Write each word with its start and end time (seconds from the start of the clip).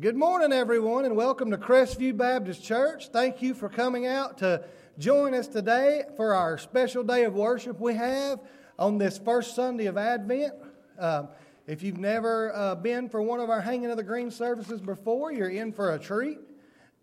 Good 0.00 0.16
morning, 0.16 0.52
everyone, 0.52 1.04
and 1.04 1.14
welcome 1.14 1.50
to 1.50 1.58
Crestview 1.58 2.16
Baptist 2.16 2.64
Church. 2.64 3.08
Thank 3.08 3.42
you 3.42 3.52
for 3.52 3.68
coming 3.68 4.06
out 4.06 4.38
to 4.38 4.64
join 4.98 5.34
us 5.34 5.46
today 5.46 6.04
for 6.16 6.34
our 6.34 6.56
special 6.56 7.02
day 7.02 7.24
of 7.24 7.34
worship 7.34 7.78
we 7.78 7.92
have 7.92 8.40
on 8.78 8.96
this 8.96 9.18
first 9.18 9.54
Sunday 9.54 9.84
of 9.84 9.98
Advent. 9.98 10.54
Um, 10.98 11.28
if 11.66 11.82
you've 11.82 11.98
never 11.98 12.56
uh, 12.56 12.74
been 12.74 13.10
for 13.10 13.20
one 13.20 13.38
of 13.38 13.50
our 13.50 13.60
Hanging 13.60 13.90
of 13.90 13.98
the 13.98 14.02
Green 14.02 14.30
services 14.30 14.80
before, 14.80 15.30
you're 15.30 15.50
in 15.50 15.74
for 15.74 15.92
a 15.92 15.98
treat. 15.98 16.38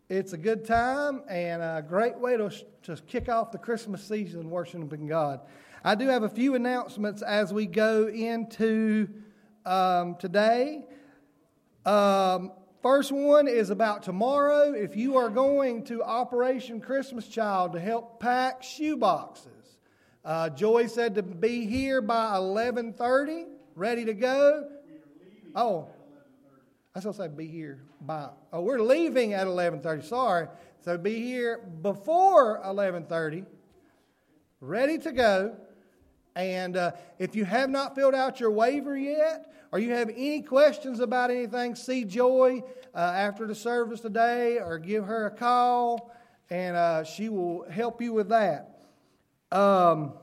It's 0.10 0.34
a 0.34 0.38
good 0.38 0.66
time 0.66 1.22
and 1.30 1.62
a 1.62 1.86
great 1.88 2.18
way 2.18 2.38
to, 2.38 2.52
to 2.84 2.96
kick 3.04 3.30
off 3.30 3.52
the 3.52 3.60
Christmas 3.60 4.04
season 4.04 4.50
worshiping 4.50 5.06
God. 5.06 5.42
I 5.84 5.94
do 5.94 6.08
have 6.08 6.24
a 6.24 6.30
few 6.30 6.56
announcements 6.56 7.22
as 7.22 7.54
we 7.54 7.68
go 7.68 8.08
into 8.08 9.10
um, 9.64 10.16
today. 10.16 10.86
Um, 11.86 12.52
First 12.82 13.12
one 13.12 13.50
is 13.50 13.72
about 13.72 14.04
tomorrow. 14.04 14.72
If 14.72 14.96
you 14.96 15.18
are 15.18 15.30
going 15.30 15.84
to 15.86 16.02
Operation 16.02 16.80
Christmas 16.80 17.28
Child 17.28 17.74
to 17.74 17.80
help 17.80 18.22
pack 18.22 18.64
shoe 18.64 18.96
boxes, 18.96 19.78
uh, 20.24 20.50
Joy 20.50 20.88
said 20.88 21.16
to 21.16 21.24
be 21.24 21.66
here 21.66 22.02
by 22.02 22.36
11:30, 22.38 23.48
ready 23.76 24.06
to 24.06 24.14
go. 24.14 24.70
Oh, 25.54 25.90
I 26.96 27.02
still 27.02 27.12
say 27.12 27.28
be 27.28 27.48
here 27.48 27.84
by. 28.00 28.30
Oh, 28.54 28.62
we're 28.62 28.82
leaving 28.82 29.34
at 29.34 29.46
11:30. 29.46 30.04
Sorry, 30.04 30.48
so 30.80 30.98
be 30.98 31.20
here 31.20 31.58
before 31.58 32.62
11:30, 32.64 33.46
ready 34.62 34.98
to 35.00 35.12
go. 35.12 35.58
And 36.34 36.78
uh, 36.78 36.92
if 37.18 37.36
you 37.36 37.44
have 37.44 37.70
not 37.70 37.96
filled 37.96 38.16
out 38.16 38.40
your 38.40 38.52
waiver 38.52 38.98
yet, 38.98 39.52
or 39.72 39.80
you 39.80 39.92
have 39.92 40.10
any 40.10 40.42
questions 40.42 41.00
about 41.00 41.32
anything, 41.32 41.76
see 41.76 42.04
Joy 42.04 42.64
uh, 42.94 42.98
after 42.98 43.48
the 43.48 43.56
service 43.56 44.00
today 44.00 44.60
or 44.60 44.78
give 44.80 45.06
her 45.06 45.28
a 45.28 45.32
call 45.32 46.12
and 46.50 46.76
uh, 46.76 47.04
she 47.04 47.30
will 47.30 47.66
help 47.70 48.02
you 48.02 48.14
with 48.14 48.30
that. 48.30 48.80
Um, 49.52 50.14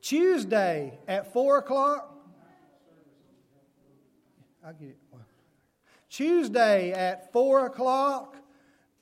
Tuesday 0.00 0.98
at 1.08 1.32
4 1.32 1.58
o'clock. 1.58 2.10
I'll 4.64 4.72
get 4.72 4.88
it. 4.88 4.98
Tuesday 6.10 6.92
at 6.92 7.32
4 7.32 7.66
o'clock. 7.66 8.36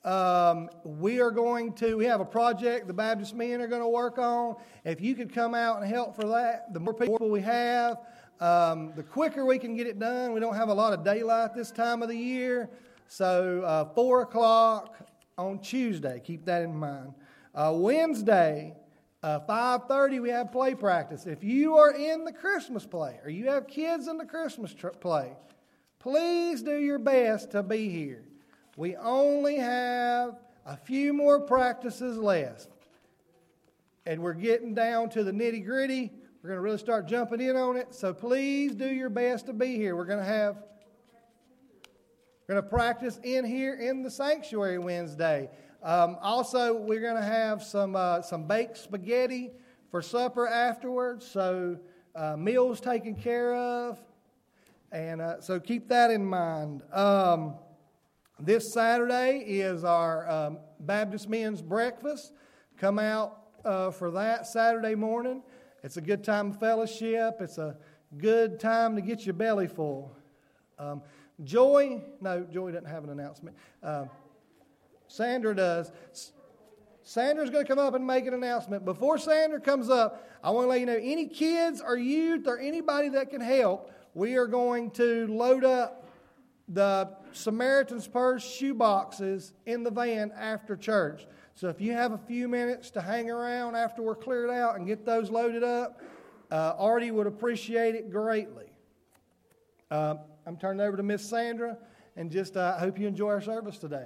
Um, 0.03 0.69
we 0.83 1.21
are 1.21 1.31
going 1.31 1.73
to, 1.73 1.95
we 1.95 2.05
have 2.05 2.19
a 2.19 2.25
project 2.25 2.87
the 2.87 2.93
Baptist 2.93 3.33
men 3.33 3.61
are 3.61 3.67
going 3.67 3.81
to 3.81 3.87
work 3.87 4.17
on. 4.17 4.55
If 4.83 4.99
you 4.99 5.15
could 5.15 5.33
come 5.33 5.55
out 5.55 5.81
and 5.81 5.89
help 5.89 6.15
for 6.15 6.27
that, 6.27 6.73
the 6.73 6.79
more 6.79 6.93
people 6.93 7.29
we 7.29 7.41
have, 7.41 7.97
um, 8.43 8.91
the 8.97 9.03
quicker 9.03 9.45
we 9.45 9.57
can 9.57 9.73
get 9.73 9.87
it 9.87 9.97
done, 9.99 10.33
we 10.33 10.41
don't 10.41 10.55
have 10.55 10.67
a 10.67 10.73
lot 10.73 10.91
of 10.91 11.05
daylight 11.05 11.55
this 11.55 11.71
time 11.71 12.01
of 12.03 12.09
the 12.09 12.17
year. 12.17 12.69
So, 13.07 13.61
uh, 13.61 13.85
4 13.93 14.23
o'clock 14.23 14.97
on 15.37 15.59
Tuesday, 15.59 16.21
keep 16.21 16.43
that 16.43 16.61
in 16.61 16.75
mind. 16.75 17.13
Uh, 17.55 17.71
Wednesday, 17.73 18.75
uh, 19.23 19.39
5.30, 19.47 20.21
we 20.21 20.29
have 20.29 20.51
play 20.51 20.75
practice. 20.75 21.25
If 21.25 21.41
you 21.41 21.77
are 21.77 21.91
in 21.91 22.25
the 22.25 22.33
Christmas 22.33 22.85
play 22.85 23.17
or 23.23 23.29
you 23.29 23.47
have 23.47 23.65
kids 23.65 24.09
in 24.09 24.17
the 24.17 24.25
Christmas 24.25 24.73
tr- 24.73 24.89
play, 24.89 25.31
please 25.99 26.61
do 26.61 26.77
your 26.77 26.99
best 26.99 27.51
to 27.51 27.63
be 27.63 27.87
here. 27.87 28.25
We 28.75 28.97
only 28.97 29.55
have 29.55 30.41
a 30.65 30.75
few 30.75 31.13
more 31.13 31.39
practices 31.39 32.17
left. 32.17 32.67
And 34.05 34.21
we're 34.21 34.33
getting 34.33 34.73
down 34.73 35.11
to 35.11 35.23
the 35.23 35.31
nitty 35.31 35.63
gritty. 35.63 36.11
We're 36.43 36.49
going 36.49 36.57
to 36.57 36.61
really 36.61 36.77
start 36.77 37.07
jumping 37.07 37.39
in 37.39 37.55
on 37.55 37.77
it. 37.77 37.95
So 37.95 38.13
please 38.13 38.75
do 38.75 38.85
your 38.85 39.09
best 39.09 39.45
to 39.45 39.53
be 39.53 39.77
here. 39.77 39.95
We're 39.95 40.03
going 40.03 40.19
to 40.19 40.25
have 40.25 40.57
we're 42.45 42.55
going 42.55 42.63
to 42.65 42.69
practice 42.69 43.17
in 43.23 43.45
here 43.45 43.75
in 43.75 44.03
the 44.03 44.11
sanctuary 44.11 44.77
Wednesday. 44.77 45.49
Um, 45.81 46.17
also, 46.21 46.73
we're 46.73 46.99
going 46.99 47.15
to 47.15 47.25
have 47.25 47.63
some 47.63 47.95
uh, 47.95 48.21
some 48.23 48.45
baked 48.45 48.77
spaghetti 48.77 49.51
for 49.89 50.01
supper 50.01 50.45
afterwards. 50.45 51.25
So 51.25 51.79
uh, 52.13 52.35
meals 52.35 52.81
taken 52.81 53.15
care 53.15 53.55
of, 53.55 54.01
and 54.91 55.21
uh, 55.21 55.39
so 55.39 55.61
keep 55.61 55.87
that 55.87 56.11
in 56.11 56.25
mind. 56.25 56.83
Um, 56.91 57.55
this 58.37 58.73
Saturday 58.73 59.45
is 59.47 59.85
our 59.85 60.29
um, 60.29 60.57
Baptist 60.81 61.29
men's 61.29 61.61
breakfast. 61.61 62.33
Come 62.77 62.99
out 62.99 63.43
uh, 63.63 63.91
for 63.91 64.11
that 64.11 64.45
Saturday 64.45 64.95
morning. 64.95 65.41
It's 65.83 65.97
a 65.97 66.01
good 66.01 66.23
time 66.23 66.51
of 66.51 66.59
fellowship. 66.59 67.41
It's 67.41 67.57
a 67.57 67.75
good 68.17 68.57
time 68.57 68.95
to 68.95 69.01
get 69.01 69.25
your 69.25 69.33
belly 69.33 69.67
full. 69.67 70.15
Um, 70.79 71.01
Joy, 71.43 72.01
no, 72.21 72.45
Joy 72.45 72.71
doesn't 72.71 72.89
have 72.89 73.03
an 73.03 73.09
announcement. 73.09 73.57
Uh, 73.81 74.05
Sandra 75.07 75.53
does. 75.53 75.91
Sandra's 77.03 77.49
going 77.49 77.65
to 77.65 77.69
come 77.69 77.79
up 77.85 77.95
and 77.95 78.07
make 78.07 78.25
an 78.27 78.33
announcement. 78.33 78.85
Before 78.85 79.17
Sandra 79.17 79.59
comes 79.59 79.89
up, 79.89 80.25
I 80.41 80.51
want 80.51 80.65
to 80.65 80.69
let 80.69 80.79
you 80.79 80.85
know 80.85 80.99
any 81.01 81.27
kids 81.27 81.81
or 81.85 81.97
youth 81.97 82.47
or 82.47 82.57
anybody 82.59 83.09
that 83.09 83.29
can 83.29 83.41
help, 83.41 83.91
we 84.13 84.35
are 84.37 84.47
going 84.47 84.89
to 84.91 85.27
load 85.27 85.65
up 85.65 86.07
the 86.69 87.09
Samaritan's 87.33 88.07
Purse 88.07 88.43
shoe 88.49 88.73
boxes 88.73 89.51
in 89.65 89.83
the 89.83 89.91
van 89.91 90.31
after 90.31 90.77
church. 90.77 91.27
So 91.55 91.69
if 91.69 91.79
you 91.79 91.93
have 91.93 92.13
a 92.13 92.17
few 92.17 92.47
minutes 92.47 92.89
to 92.91 93.01
hang 93.01 93.29
around 93.29 93.75
after 93.75 94.01
we're 94.01 94.15
cleared 94.15 94.49
out 94.49 94.75
and 94.75 94.87
get 94.87 95.05
those 95.05 95.29
loaded 95.29 95.63
up, 95.63 96.01
uh, 96.51 96.73
Artie 96.77 97.11
would 97.11 97.27
appreciate 97.27 97.95
it 97.95 98.11
greatly. 98.11 98.71
Uh, 99.91 100.15
I'm 100.47 100.57
turning 100.57 100.81
over 100.81 100.97
to 100.97 101.03
Miss 101.03 101.23
Sandra, 101.23 101.77
and 102.15 102.31
just 102.31 102.57
uh, 102.57 102.77
hope 102.77 102.99
you 102.99 103.07
enjoy 103.07 103.29
our 103.29 103.41
service 103.41 103.77
today. 103.77 104.05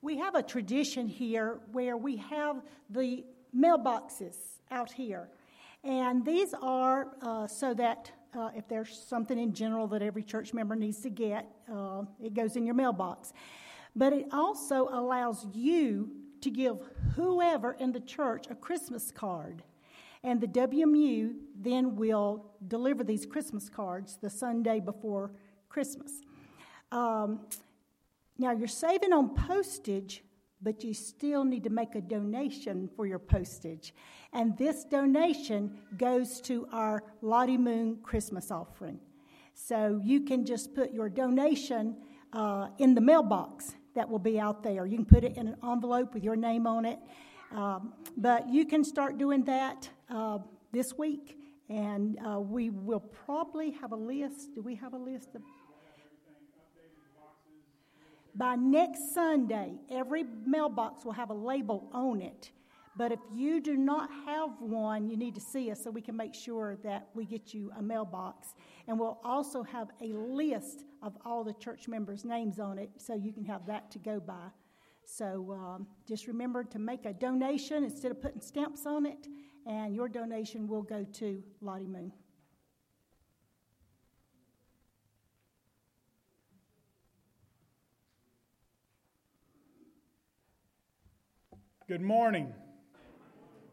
We 0.00 0.18
have 0.18 0.36
a 0.36 0.42
tradition 0.42 1.08
here 1.08 1.58
where 1.72 1.96
we 1.96 2.16
have 2.16 2.62
the 2.88 3.24
mailboxes 3.56 4.36
out 4.70 4.92
here. 4.92 5.28
And 5.82 6.24
these 6.24 6.54
are 6.54 7.08
uh, 7.20 7.48
so 7.48 7.74
that 7.74 8.12
uh, 8.32 8.50
if 8.54 8.68
there's 8.68 8.96
something 8.96 9.38
in 9.38 9.52
general 9.52 9.88
that 9.88 10.02
every 10.02 10.22
church 10.22 10.54
member 10.54 10.76
needs 10.76 11.00
to 11.00 11.10
get, 11.10 11.48
uh, 11.72 12.02
it 12.22 12.34
goes 12.34 12.54
in 12.54 12.64
your 12.64 12.74
mailbox 12.76 13.32
but 13.98 14.12
it 14.12 14.26
also 14.32 14.88
allows 14.92 15.44
you 15.52 16.08
to 16.40 16.50
give 16.50 16.78
whoever 17.16 17.72
in 17.72 17.90
the 17.90 18.00
church 18.00 18.46
a 18.48 18.54
Christmas 18.54 19.10
card. 19.10 19.64
And 20.22 20.40
the 20.40 20.46
WMU 20.46 21.34
then 21.56 21.96
will 21.96 22.46
deliver 22.68 23.02
these 23.02 23.26
Christmas 23.26 23.68
cards 23.68 24.16
the 24.20 24.30
Sunday 24.30 24.78
before 24.78 25.32
Christmas. 25.68 26.22
Um, 26.92 27.40
now, 28.38 28.52
you're 28.52 28.68
saving 28.68 29.12
on 29.12 29.34
postage, 29.34 30.22
but 30.62 30.84
you 30.84 30.94
still 30.94 31.42
need 31.42 31.64
to 31.64 31.70
make 31.70 31.96
a 31.96 32.00
donation 32.00 32.88
for 32.94 33.04
your 33.04 33.18
postage. 33.18 33.92
And 34.32 34.56
this 34.56 34.84
donation 34.84 35.76
goes 35.96 36.40
to 36.42 36.68
our 36.70 37.02
Lottie 37.20 37.58
Moon 37.58 37.98
Christmas 38.04 38.52
offering. 38.52 39.00
So 39.54 40.00
you 40.04 40.20
can 40.20 40.46
just 40.46 40.72
put 40.72 40.92
your 40.92 41.08
donation 41.08 41.96
uh, 42.32 42.68
in 42.78 42.94
the 42.94 43.00
mailbox 43.00 43.74
that 43.98 44.08
will 44.08 44.20
be 44.20 44.38
out 44.38 44.62
there. 44.62 44.86
You 44.86 44.96
can 44.96 45.04
put 45.04 45.24
it 45.24 45.36
in 45.36 45.48
an 45.48 45.56
envelope 45.68 46.14
with 46.14 46.22
your 46.22 46.36
name 46.36 46.68
on 46.68 46.84
it. 46.84 47.00
Um, 47.50 47.92
but 48.16 48.48
you 48.48 48.64
can 48.64 48.84
start 48.84 49.18
doing 49.18 49.42
that 49.46 49.88
uh, 50.08 50.38
this 50.70 50.96
week, 50.96 51.36
and 51.68 52.16
uh, 52.24 52.38
we 52.38 52.70
will 52.70 53.00
probably 53.00 53.72
have 53.72 53.90
a 53.90 53.96
list. 53.96 54.54
Do 54.54 54.62
we 54.62 54.76
have 54.76 54.92
a 54.94 54.98
list 54.98 55.30
of? 55.34 55.42
By 58.36 58.54
next 58.54 59.14
Sunday, 59.14 59.72
every 59.90 60.24
mailbox 60.46 61.04
will 61.04 61.12
have 61.12 61.30
a 61.30 61.34
label 61.34 61.88
on 61.92 62.22
it. 62.22 62.52
But 62.98 63.12
if 63.12 63.20
you 63.32 63.60
do 63.60 63.76
not 63.76 64.10
have 64.26 64.50
one, 64.58 65.08
you 65.08 65.16
need 65.16 65.36
to 65.36 65.40
see 65.40 65.70
us 65.70 65.84
so 65.84 65.88
we 65.88 66.02
can 66.02 66.16
make 66.16 66.34
sure 66.34 66.76
that 66.82 67.10
we 67.14 67.24
get 67.24 67.54
you 67.54 67.70
a 67.78 67.80
mailbox. 67.80 68.56
And 68.88 68.98
we'll 68.98 69.20
also 69.22 69.62
have 69.62 69.88
a 70.02 70.12
list 70.14 70.82
of 71.00 71.16
all 71.24 71.44
the 71.44 71.52
church 71.52 71.86
members' 71.86 72.24
names 72.24 72.58
on 72.58 72.76
it 72.76 72.90
so 72.96 73.14
you 73.14 73.32
can 73.32 73.44
have 73.44 73.64
that 73.66 73.92
to 73.92 74.00
go 74.00 74.18
by. 74.18 74.48
So 75.04 75.52
um, 75.52 75.86
just 76.08 76.26
remember 76.26 76.64
to 76.64 76.80
make 76.80 77.06
a 77.06 77.12
donation 77.12 77.84
instead 77.84 78.10
of 78.10 78.20
putting 78.20 78.40
stamps 78.40 78.84
on 78.84 79.06
it, 79.06 79.28
and 79.64 79.94
your 79.94 80.08
donation 80.08 80.66
will 80.66 80.82
go 80.82 81.04
to 81.04 81.40
Lottie 81.60 81.86
Moon. 81.86 82.12
Good 91.86 92.02
morning. 92.02 92.52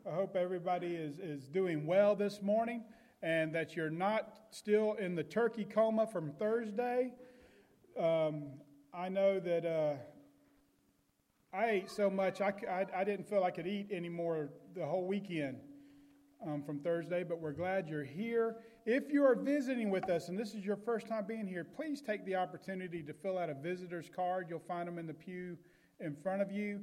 I 0.07 0.13
hope 0.13 0.36
everybody 0.36 0.94
is, 0.96 1.18
is 1.18 1.48
doing 1.48 1.88
well 1.88 2.16
this 2.16 2.40
morning 2.44 2.84
and 3.24 3.56
that 3.56 3.75
you're 3.75 3.90
not 3.90 4.38
still 4.52 4.94
in 5.00 5.16
the 5.16 5.24
turkey 5.24 5.66
coma 5.66 6.06
from 6.06 6.31
Thursday. 6.34 7.12
Um, 8.00 8.52
I 8.94 9.10
know 9.10 9.40
that 9.40 9.66
uh, 9.66 9.96
I 11.52 11.69
ate 11.72 11.90
so 11.90 12.12
much, 12.12 12.40
I, 12.40 12.54
I, 12.69 12.86
I, 13.02 13.04
didn't 13.04 13.28
feel 13.28 13.44
I 13.44 13.50
could 13.50 13.66
eat 13.66 13.92
anymore 13.92 14.50
the 14.75 14.86
whole 14.86 15.07
weekend. 15.07 15.57
um, 16.46 16.62
from 16.63 16.80
Thursday, 16.80 17.24
but 17.24 17.40
we're 17.40 17.54
glad 17.54 17.88
you're 17.88 18.04
here. 18.04 18.57
If 18.86 19.12
you 19.12 19.24
are 19.24 19.36
visiting 19.36 19.90
with 19.90 20.10
us 20.10 20.30
and 20.30 20.38
this 20.38 20.54
is 20.54 20.63
your 20.63 20.75
first 20.75 21.07
time 21.07 21.25
being 21.28 21.48
here, 21.48 21.63
please 21.63 22.02
take 22.02 22.25
the 22.25 22.36
opportunity 22.36 23.02
to 23.04 23.13
fill 23.13 23.38
out 23.38 23.50
a 23.50 23.56
visitor's 23.56 24.10
card. 24.16 24.48
You'll 24.50 24.60
find 24.60 24.88
them 24.88 25.00
in 25.00 25.07
the 25.07 25.13
pew 25.13 25.57
in 26.00 26.16
front 26.16 26.42
of 26.42 26.52
you. 26.52 26.81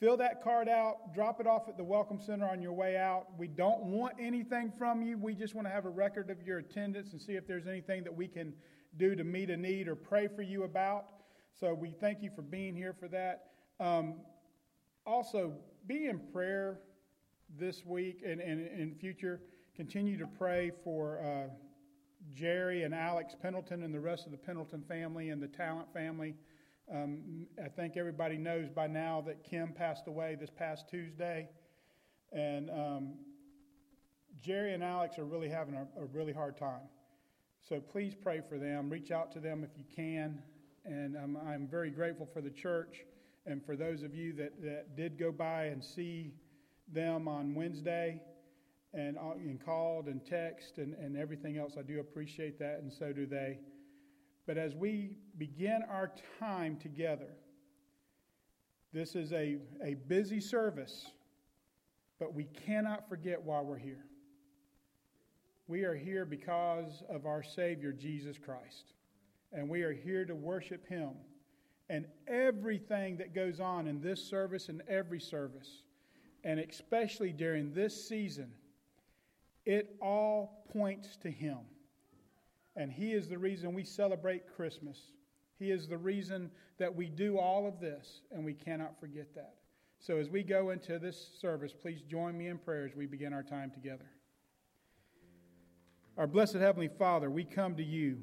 Fill 0.00 0.16
that 0.16 0.42
card 0.42 0.66
out, 0.66 1.12
drop 1.14 1.40
it 1.40 1.46
off 1.46 1.68
at 1.68 1.76
the 1.76 1.84
Welcome 1.84 2.22
Center 2.22 2.48
on 2.48 2.62
your 2.62 2.72
way 2.72 2.96
out. 2.96 3.26
We 3.36 3.46
don't 3.46 3.82
want 3.82 4.14
anything 4.18 4.72
from 4.78 5.02
you. 5.02 5.18
We 5.18 5.34
just 5.34 5.54
want 5.54 5.66
to 5.66 5.70
have 5.70 5.84
a 5.84 5.90
record 5.90 6.30
of 6.30 6.42
your 6.42 6.56
attendance 6.56 7.12
and 7.12 7.20
see 7.20 7.34
if 7.34 7.46
there's 7.46 7.66
anything 7.66 8.04
that 8.04 8.16
we 8.16 8.26
can 8.26 8.54
do 8.96 9.14
to 9.14 9.22
meet 9.24 9.50
a 9.50 9.56
need 9.58 9.88
or 9.88 9.94
pray 9.94 10.26
for 10.26 10.40
you 10.40 10.62
about. 10.62 11.04
So 11.52 11.74
we 11.74 11.90
thank 11.90 12.22
you 12.22 12.30
for 12.34 12.40
being 12.40 12.74
here 12.74 12.94
for 12.98 13.08
that. 13.08 13.48
Um, 13.78 14.14
also, 15.04 15.52
be 15.86 16.06
in 16.06 16.18
prayer 16.32 16.78
this 17.58 17.84
week 17.84 18.22
and, 18.24 18.40
in 18.40 18.94
future. 18.98 19.42
Continue 19.76 20.16
to 20.16 20.26
pray 20.26 20.72
for 20.82 21.20
uh, 21.22 21.50
Jerry 22.32 22.84
and 22.84 22.94
Alex 22.94 23.34
Pendleton 23.40 23.82
and 23.82 23.92
the 23.92 24.00
rest 24.00 24.24
of 24.24 24.32
the 24.32 24.38
Pendleton 24.38 24.82
family 24.88 25.28
and 25.28 25.42
the 25.42 25.48
Talent 25.48 25.92
family. 25.92 26.36
Um, 26.92 27.46
I 27.64 27.68
think 27.68 27.96
everybody 27.96 28.36
knows 28.36 28.68
by 28.68 28.88
now 28.88 29.22
that 29.26 29.44
Kim 29.44 29.72
passed 29.72 30.08
away 30.08 30.36
this 30.38 30.50
past 30.50 30.88
Tuesday. 30.88 31.48
And 32.32 32.68
um, 32.70 33.14
Jerry 34.42 34.74
and 34.74 34.82
Alex 34.82 35.16
are 35.16 35.24
really 35.24 35.48
having 35.48 35.74
a, 35.74 35.86
a, 36.00 36.06
really 36.06 36.32
hard 36.32 36.56
time. 36.56 36.88
So 37.60 37.78
please 37.78 38.14
pray 38.20 38.40
for 38.48 38.58
them. 38.58 38.90
Reach 38.90 39.12
out 39.12 39.30
to 39.32 39.40
them 39.40 39.62
if 39.62 39.70
you 39.78 39.84
can. 39.94 40.42
And 40.84 41.16
um, 41.16 41.38
I'm 41.46 41.68
very 41.68 41.90
grateful 41.90 42.28
for 42.32 42.40
the 42.40 42.50
church 42.50 43.04
and 43.46 43.64
for 43.64 43.76
those 43.76 44.02
of 44.02 44.12
you 44.12 44.32
that, 44.32 44.60
that 44.62 44.96
did 44.96 45.16
go 45.16 45.30
by 45.30 45.66
and 45.66 45.84
see 45.84 46.32
them 46.92 47.28
on 47.28 47.54
Wednesday 47.54 48.20
and, 48.92 49.16
uh, 49.16 49.34
and 49.36 49.64
called 49.64 50.06
and 50.06 50.24
text 50.26 50.78
and, 50.78 50.94
and 50.94 51.16
everything 51.16 51.56
else. 51.56 51.74
I 51.78 51.82
do 51.82 52.00
appreciate 52.00 52.58
that, 52.58 52.80
and 52.80 52.92
so 52.92 53.12
do 53.12 53.26
they. 53.26 53.58
But 54.50 54.58
as 54.58 54.74
we 54.74 55.12
begin 55.38 55.84
our 55.88 56.10
time 56.40 56.76
together, 56.76 57.36
this 58.92 59.14
is 59.14 59.32
a, 59.32 59.58
a 59.80 59.94
busy 60.08 60.40
service, 60.40 61.06
but 62.18 62.34
we 62.34 62.46
cannot 62.66 63.08
forget 63.08 63.40
why 63.40 63.60
we're 63.60 63.78
here. 63.78 64.04
We 65.68 65.84
are 65.84 65.94
here 65.94 66.24
because 66.24 67.04
of 67.08 67.26
our 67.26 67.44
Savior, 67.44 67.92
Jesus 67.92 68.38
Christ. 68.44 68.94
And 69.52 69.68
we 69.68 69.82
are 69.82 69.92
here 69.92 70.24
to 70.24 70.34
worship 70.34 70.84
Him. 70.88 71.10
And 71.88 72.06
everything 72.26 73.18
that 73.18 73.32
goes 73.32 73.60
on 73.60 73.86
in 73.86 74.00
this 74.00 74.20
service 74.20 74.68
and 74.68 74.82
every 74.88 75.20
service, 75.20 75.84
and 76.42 76.58
especially 76.58 77.30
during 77.30 77.72
this 77.72 78.08
season, 78.08 78.50
it 79.64 79.94
all 80.02 80.64
points 80.72 81.16
to 81.18 81.30
Him. 81.30 81.58
And 82.76 82.92
He 82.92 83.12
is 83.12 83.28
the 83.28 83.38
reason 83.38 83.74
we 83.74 83.84
celebrate 83.84 84.54
Christmas. 84.54 84.98
He 85.58 85.70
is 85.70 85.86
the 85.88 85.98
reason 85.98 86.50
that 86.78 86.94
we 86.94 87.08
do 87.08 87.38
all 87.38 87.66
of 87.66 87.80
this, 87.80 88.22
and 88.32 88.44
we 88.44 88.54
cannot 88.54 88.98
forget 88.98 89.34
that. 89.34 89.54
So 89.98 90.16
as 90.16 90.30
we 90.30 90.42
go 90.42 90.70
into 90.70 90.98
this 90.98 91.32
service, 91.38 91.74
please 91.74 92.00
join 92.02 92.36
me 92.36 92.48
in 92.48 92.56
prayer 92.56 92.86
as 92.86 92.96
we 92.96 93.04
begin 93.04 93.34
our 93.34 93.42
time 93.42 93.70
together. 93.70 94.06
Our 96.16 96.26
blessed 96.26 96.54
Heavenly 96.54 96.88
Father, 96.88 97.30
we 97.30 97.44
come 97.44 97.76
to 97.76 97.84
you, 97.84 98.18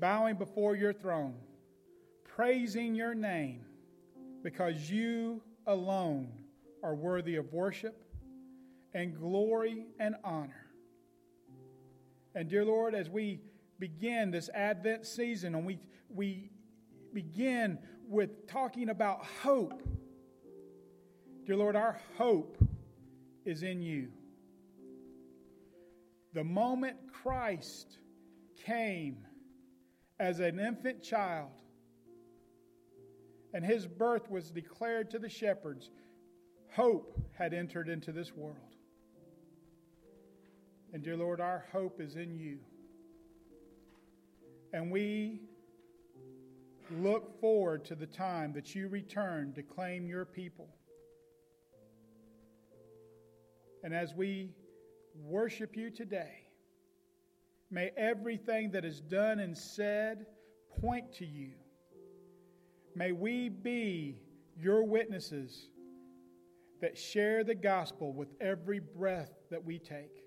bowing 0.00 0.36
before 0.36 0.76
your 0.76 0.92
throne, 0.92 1.34
praising 2.24 2.94
your 2.94 3.14
name, 3.14 3.66
because 4.42 4.90
you 4.90 5.42
alone 5.66 6.32
are 6.82 6.94
worthy 6.94 7.36
of 7.36 7.52
worship 7.52 7.96
and 8.94 9.18
glory 9.18 9.86
and 9.98 10.16
honor. 10.24 10.63
And 12.34 12.48
dear 12.48 12.64
Lord, 12.64 12.94
as 12.94 13.08
we 13.08 13.40
begin 13.78 14.30
this 14.30 14.48
Advent 14.54 15.06
season 15.06 15.54
and 15.54 15.64
we, 15.64 15.78
we 16.08 16.50
begin 17.12 17.78
with 18.08 18.46
talking 18.48 18.88
about 18.88 19.24
hope, 19.42 19.82
dear 21.46 21.56
Lord, 21.56 21.76
our 21.76 21.98
hope 22.16 22.58
is 23.44 23.62
in 23.62 23.80
you. 23.80 24.08
The 26.32 26.44
moment 26.44 26.96
Christ 27.12 27.98
came 28.64 29.26
as 30.18 30.40
an 30.40 30.58
infant 30.58 31.02
child 31.02 31.50
and 33.52 33.64
his 33.64 33.86
birth 33.86 34.28
was 34.28 34.50
declared 34.50 35.12
to 35.12 35.20
the 35.20 35.28
shepherds, 35.28 35.90
hope 36.72 37.16
had 37.38 37.54
entered 37.54 37.88
into 37.88 38.10
this 38.10 38.34
world. 38.34 38.73
And 40.94 41.02
dear 41.02 41.16
Lord, 41.16 41.40
our 41.40 41.64
hope 41.72 42.00
is 42.00 42.14
in 42.14 42.38
you. 42.38 42.58
And 44.72 44.92
we 44.92 45.40
look 46.88 47.40
forward 47.40 47.84
to 47.86 47.96
the 47.96 48.06
time 48.06 48.52
that 48.52 48.76
you 48.76 48.86
return 48.86 49.52
to 49.54 49.62
claim 49.64 50.06
your 50.06 50.24
people. 50.24 50.68
And 53.82 53.92
as 53.92 54.14
we 54.14 54.54
worship 55.20 55.76
you 55.76 55.90
today, 55.90 56.46
may 57.72 57.90
everything 57.96 58.70
that 58.70 58.84
is 58.84 59.00
done 59.00 59.40
and 59.40 59.58
said 59.58 60.26
point 60.80 61.12
to 61.14 61.26
you. 61.26 61.54
May 62.94 63.10
we 63.10 63.48
be 63.48 64.20
your 64.56 64.84
witnesses 64.84 65.70
that 66.80 66.96
share 66.96 67.42
the 67.42 67.56
gospel 67.56 68.12
with 68.12 68.28
every 68.40 68.78
breath 68.78 69.32
that 69.50 69.64
we 69.64 69.80
take. 69.80 70.23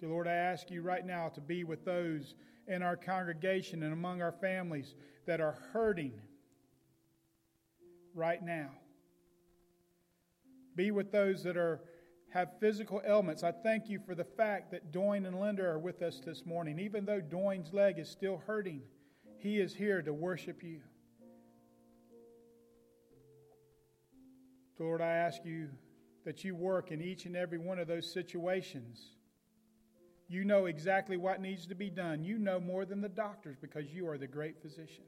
Dear 0.00 0.08
Lord, 0.08 0.26
I 0.26 0.32
ask 0.32 0.70
you 0.70 0.80
right 0.80 1.04
now 1.04 1.28
to 1.28 1.42
be 1.42 1.62
with 1.62 1.84
those 1.84 2.34
in 2.66 2.82
our 2.82 2.96
congregation 2.96 3.82
and 3.82 3.92
among 3.92 4.22
our 4.22 4.32
families 4.32 4.94
that 5.26 5.42
are 5.42 5.58
hurting 5.74 6.14
right 8.14 8.42
now. 8.42 8.70
Be 10.74 10.90
with 10.90 11.12
those 11.12 11.42
that 11.42 11.58
are 11.58 11.82
have 12.30 12.48
physical 12.60 13.02
ailments. 13.06 13.42
I 13.42 13.52
thank 13.52 13.90
you 13.90 13.98
for 13.98 14.14
the 14.14 14.24
fact 14.24 14.70
that 14.70 14.92
Doyne 14.92 15.26
and 15.26 15.38
Linda 15.38 15.64
are 15.64 15.80
with 15.80 16.00
us 16.00 16.20
this 16.24 16.46
morning. 16.46 16.78
Even 16.78 17.04
though 17.04 17.20
Doyne's 17.20 17.72
leg 17.74 17.98
is 17.98 18.08
still 18.08 18.40
hurting, 18.46 18.82
he 19.38 19.58
is 19.58 19.74
here 19.74 20.00
to 20.00 20.12
worship 20.14 20.62
you. 20.62 20.80
Lord, 24.78 25.02
I 25.02 25.10
ask 25.10 25.44
you 25.44 25.68
that 26.24 26.42
you 26.42 26.54
work 26.54 26.90
in 26.90 27.02
each 27.02 27.26
and 27.26 27.36
every 27.36 27.58
one 27.58 27.78
of 27.78 27.88
those 27.88 28.10
situations 28.10 29.16
you 30.30 30.44
know 30.44 30.66
exactly 30.66 31.16
what 31.16 31.40
needs 31.40 31.66
to 31.66 31.74
be 31.74 31.90
done. 31.90 32.22
You 32.22 32.38
know 32.38 32.60
more 32.60 32.84
than 32.84 33.00
the 33.00 33.08
doctors 33.08 33.56
because 33.60 33.92
you 33.92 34.08
are 34.08 34.16
the 34.16 34.28
great 34.28 34.62
physician. 34.62 35.02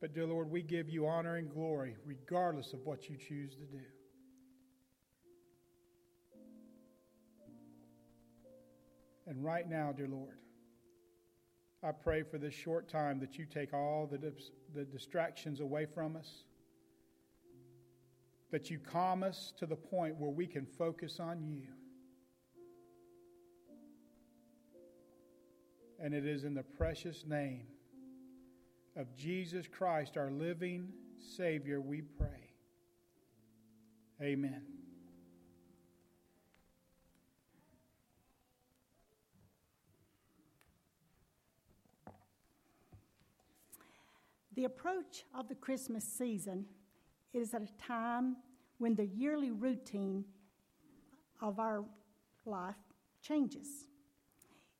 But, 0.00 0.12
dear 0.12 0.26
Lord, 0.26 0.50
we 0.50 0.60
give 0.60 0.90
you 0.90 1.06
honor 1.06 1.36
and 1.36 1.48
glory 1.48 1.94
regardless 2.04 2.72
of 2.72 2.80
what 2.84 3.08
you 3.08 3.16
choose 3.16 3.54
to 3.54 3.64
do. 3.64 3.78
And 9.28 9.44
right 9.44 9.70
now, 9.70 9.92
dear 9.92 10.08
Lord, 10.08 10.38
I 11.84 11.92
pray 11.92 12.24
for 12.24 12.38
this 12.38 12.54
short 12.54 12.88
time 12.88 13.20
that 13.20 13.38
you 13.38 13.46
take 13.46 13.72
all 13.72 14.08
the, 14.10 14.32
the 14.74 14.84
distractions 14.84 15.60
away 15.60 15.86
from 15.86 16.16
us 16.16 16.42
that 18.52 18.70
you 18.70 18.78
calm 18.78 19.22
us 19.22 19.52
to 19.58 19.66
the 19.66 19.74
point 19.74 20.14
where 20.16 20.30
we 20.30 20.46
can 20.46 20.66
focus 20.66 21.18
on 21.18 21.42
you. 21.42 21.68
And 25.98 26.12
it 26.12 26.26
is 26.26 26.44
in 26.44 26.54
the 26.54 26.62
precious 26.62 27.24
name 27.26 27.66
of 28.94 29.16
Jesus 29.16 29.66
Christ, 29.66 30.18
our 30.18 30.30
living 30.30 30.92
Savior, 31.18 31.80
we 31.80 32.02
pray. 32.02 32.50
Amen. 34.20 34.62
The 44.54 44.64
approach 44.64 45.24
of 45.34 45.48
the 45.48 45.54
Christmas 45.54 46.04
season 46.04 46.66
is 47.32 47.54
at 47.54 47.62
a 47.62 47.82
time 47.82 48.36
when 48.78 48.94
the 48.94 49.06
yearly 49.06 49.50
routine 49.50 50.24
of 51.40 51.58
our 51.58 51.84
life 52.44 52.76
changes. 53.22 53.86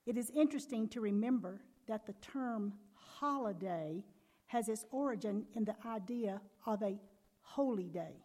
It 0.06 0.16
is 0.16 0.30
interesting 0.30 0.88
to 0.88 1.00
remember 1.00 1.60
that 1.86 2.06
the 2.06 2.14
term 2.14 2.74
holiday 2.94 4.04
has 4.46 4.68
its 4.68 4.84
origin 4.90 5.44
in 5.54 5.64
the 5.64 5.76
idea 5.86 6.40
of 6.66 6.82
a 6.82 6.98
holy 7.42 7.88
day. 7.88 8.16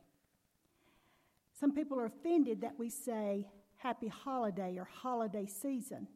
Some 1.54 1.74
people 1.74 2.00
are 2.00 2.06
offended 2.06 2.62
that 2.62 2.78
we 2.78 2.90
say 2.90 3.48
happy 3.78 4.08
holiday 4.08 4.78
or 4.78 4.86
holiday 4.86 5.46
season, 5.46 6.08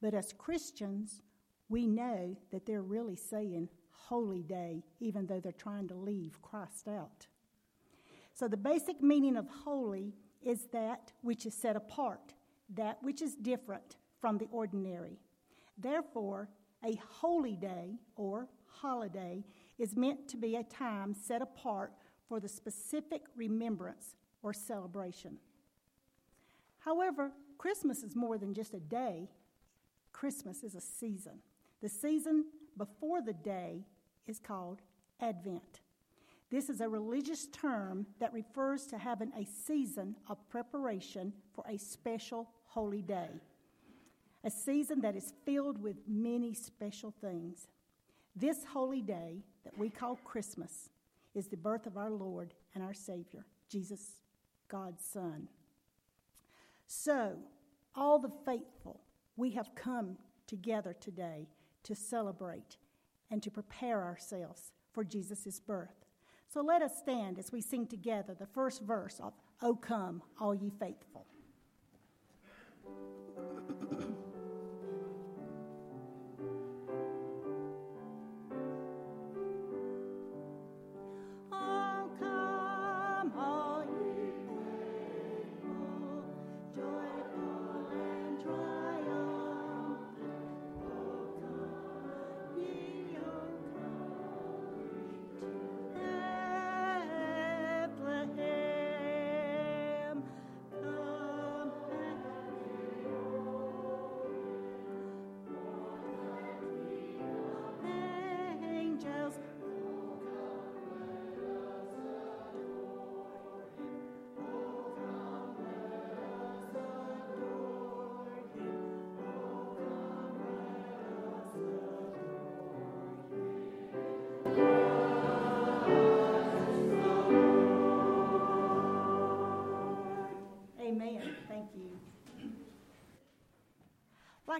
but 0.00 0.14
as 0.14 0.32
Christians, 0.32 1.22
we 1.68 1.86
know 1.86 2.36
that 2.50 2.66
they're 2.66 2.82
really 2.82 3.16
saying 3.16 3.68
holy 3.90 4.42
day, 4.42 4.82
even 5.00 5.26
though 5.26 5.40
they're 5.40 5.52
trying 5.52 5.88
to 5.88 5.94
leave 5.94 6.40
Christ 6.42 6.88
out. 6.88 7.26
So, 8.34 8.48
the 8.48 8.56
basic 8.56 9.00
meaning 9.00 9.36
of 9.36 9.46
holy 9.48 10.12
is 10.42 10.66
that 10.72 11.12
which 11.22 11.46
is 11.46 11.54
set 11.54 11.76
apart, 11.76 12.34
that 12.74 12.98
which 13.00 13.22
is 13.22 13.34
different 13.36 13.96
from 14.20 14.38
the 14.38 14.48
ordinary. 14.50 15.18
Therefore, 15.78 16.48
a 16.84 16.96
holy 16.96 17.56
day 17.56 17.98
or 18.16 18.48
holiday 18.66 19.44
is 19.78 19.96
meant 19.96 20.28
to 20.28 20.36
be 20.36 20.56
a 20.56 20.64
time 20.64 21.14
set 21.14 21.42
apart 21.42 21.92
for 22.28 22.40
the 22.40 22.48
specific 22.48 23.22
remembrance 23.36 24.16
or 24.42 24.52
celebration. 24.52 25.38
However, 26.80 27.32
Christmas 27.56 28.02
is 28.02 28.16
more 28.16 28.36
than 28.36 28.52
just 28.52 28.74
a 28.74 28.80
day, 28.80 29.30
Christmas 30.12 30.62
is 30.62 30.74
a 30.74 30.80
season. 30.80 31.38
The 31.80 31.88
season 31.88 32.46
before 32.76 33.22
the 33.22 33.32
day 33.32 33.84
is 34.26 34.38
called 34.38 34.80
Advent. 35.20 35.80
This 36.54 36.70
is 36.70 36.80
a 36.80 36.88
religious 36.88 37.48
term 37.48 38.06
that 38.20 38.32
refers 38.32 38.86
to 38.86 38.96
having 38.96 39.32
a 39.36 39.44
season 39.44 40.14
of 40.28 40.48
preparation 40.48 41.32
for 41.52 41.64
a 41.68 41.76
special 41.76 42.48
holy 42.66 43.02
day, 43.02 43.26
a 44.44 44.50
season 44.52 45.00
that 45.00 45.16
is 45.16 45.32
filled 45.44 45.82
with 45.82 45.96
many 46.06 46.54
special 46.54 47.12
things. 47.20 47.66
This 48.36 48.58
holy 48.72 49.02
day 49.02 49.42
that 49.64 49.76
we 49.76 49.90
call 49.90 50.14
Christmas 50.22 50.90
is 51.34 51.48
the 51.48 51.56
birth 51.56 51.86
of 51.86 51.96
our 51.96 52.10
Lord 52.10 52.54
and 52.76 52.84
our 52.84 52.94
Savior, 52.94 53.44
Jesus, 53.68 54.20
God's 54.68 55.04
Son. 55.04 55.48
So, 56.86 57.32
all 57.96 58.20
the 58.20 58.30
faithful, 58.46 59.00
we 59.36 59.50
have 59.50 59.74
come 59.74 60.18
together 60.46 60.94
today 61.00 61.48
to 61.82 61.96
celebrate 61.96 62.76
and 63.28 63.42
to 63.42 63.50
prepare 63.50 64.04
ourselves 64.04 64.70
for 64.92 65.02
Jesus' 65.02 65.58
birth. 65.58 66.03
So 66.54 66.62
let 66.62 66.82
us 66.82 66.96
stand 66.96 67.40
as 67.40 67.50
we 67.50 67.60
sing 67.60 67.84
together 67.88 68.32
the 68.38 68.46
first 68.46 68.80
verse 68.82 69.18
of 69.20 69.32
O 69.60 69.74
Come, 69.74 70.22
All 70.38 70.54
Ye 70.54 70.70
Faithful. 70.78 71.26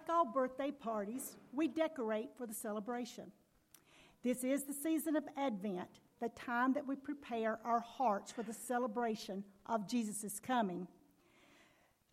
Like 0.06 0.16
all 0.16 0.26
birthday 0.26 0.70
parties, 0.70 1.36
we 1.54 1.66
decorate 1.66 2.28
for 2.36 2.46
the 2.46 2.52
celebration. 2.52 3.32
This 4.22 4.44
is 4.44 4.64
the 4.64 4.74
season 4.74 5.16
of 5.16 5.24
Advent, 5.34 5.88
the 6.20 6.28
time 6.28 6.74
that 6.74 6.86
we 6.86 6.94
prepare 6.94 7.58
our 7.64 7.80
hearts 7.80 8.30
for 8.30 8.42
the 8.42 8.52
celebration 8.52 9.44
of 9.64 9.88
Jesus' 9.88 10.38
coming. 10.40 10.88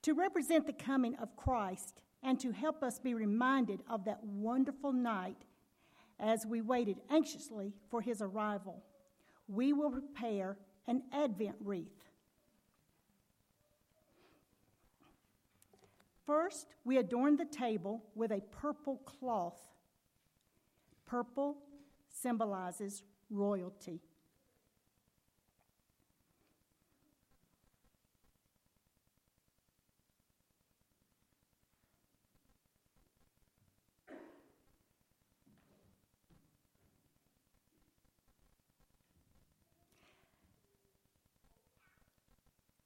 To 0.03 0.13
represent 0.13 0.67
the 0.67 0.73
coming 0.73 1.15
of 1.15 1.35
Christ 1.35 2.01
and 2.23 2.39
to 2.39 2.51
help 2.51 2.81
us 2.81 2.97
be 2.97 3.13
reminded 3.13 3.81
of 3.89 4.05
that 4.05 4.23
wonderful 4.23 4.93
night 4.93 5.43
as 6.17 6.45
we 6.45 6.61
waited 6.61 7.01
anxiously 7.09 7.73
for 7.89 8.01
his 8.01 8.21
arrival, 8.21 8.83
we 9.49 9.73
will 9.73 9.91
prepare 9.91 10.57
an 10.87 11.03
Advent 11.11 11.57
wreath. 11.59 12.10
First, 16.31 16.67
we 16.85 16.97
adorn 16.97 17.35
the 17.35 17.43
table 17.43 18.05
with 18.15 18.31
a 18.31 18.39
purple 18.39 18.99
cloth. 18.99 19.59
Purple 21.05 21.57
symbolizes 22.07 23.03
royalty. 23.29 23.99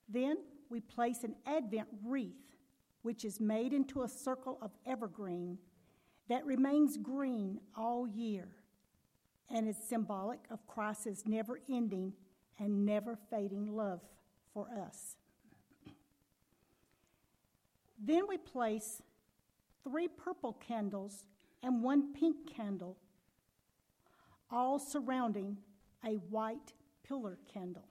Then 0.09 0.37
we 0.71 0.79
place 0.79 1.23
an 1.23 1.35
Advent 1.45 1.89
wreath 2.03 2.54
which 3.05 3.23
is 3.23 3.39
made 3.39 3.71
into 3.71 4.01
a 4.01 4.09
circle 4.09 4.57
of 4.63 4.71
evergreen 4.83 5.59
that 6.27 6.43
remains 6.43 6.97
green 6.97 7.59
all 7.77 8.07
year 8.07 8.47
and 9.47 9.67
is 9.69 9.77
symbolic 9.77 10.39
of 10.49 10.65
Christ's 10.65 11.23
never 11.27 11.59
ending 11.69 12.13
and 12.57 12.83
never 12.83 13.15
fading 13.29 13.75
love 13.75 14.01
for 14.51 14.67
us. 14.87 15.17
Then 18.03 18.23
we 18.27 18.39
place 18.39 19.03
three 19.83 20.07
purple 20.07 20.53
candles 20.53 21.25
and 21.61 21.83
one 21.83 22.11
pink 22.11 22.51
candle, 22.51 22.97
all 24.49 24.79
surrounding 24.79 25.57
a 26.03 26.15
white 26.31 26.73
pillar 27.07 27.37
candle. 27.53 27.85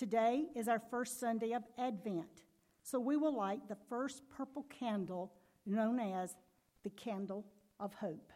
Today 0.00 0.46
is 0.56 0.66
our 0.66 0.80
first 0.90 1.20
Sunday 1.20 1.52
of 1.52 1.62
Advent, 1.76 2.44
so 2.82 2.98
we 2.98 3.18
will 3.18 3.36
light 3.36 3.68
the 3.68 3.76
first 3.90 4.22
purple 4.34 4.64
candle 4.70 5.30
known 5.66 6.00
as 6.00 6.36
the 6.84 6.88
candle 6.88 7.44
of 7.78 7.92
hope. 7.92 8.32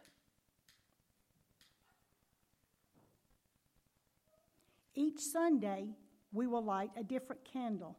Each 4.93 5.19
Sunday, 5.19 5.87
we 6.31 6.45
will 6.45 6.63
light 6.63 6.91
a 6.95 7.03
different 7.03 7.43
candle. 7.43 7.97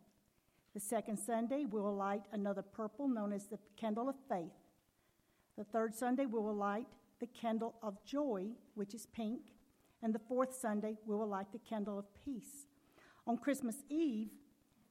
The 0.73 0.79
second 0.79 1.17
Sunday, 1.17 1.65
we 1.69 1.81
will 1.81 1.97
light 1.97 2.23
another 2.31 2.63
purple 2.63 3.09
known 3.09 3.33
as 3.33 3.47
the 3.49 3.59
candle 3.77 4.09
of 4.09 4.15
faith. 4.29 4.55
The 5.59 5.65
third 5.65 5.93
Sunday, 5.93 6.27
we 6.27 6.39
will 6.39 6.55
light 6.55 6.87
the 7.19 7.27
candle 7.27 7.75
of 7.83 8.05
joy, 8.05 8.47
which 8.77 8.95
is 8.95 9.07
pink. 9.07 9.41
And 10.05 10.15
the 10.15 10.21
fourth 10.21 10.55
Sunday, 10.55 10.99
we 11.05 11.17
will 11.17 11.27
light 11.27 11.51
the 11.51 11.59
candle 11.59 11.99
of 11.99 12.05
peace. 12.25 12.69
On 13.27 13.37
Christmas 13.37 13.77
Eve, 13.89 14.31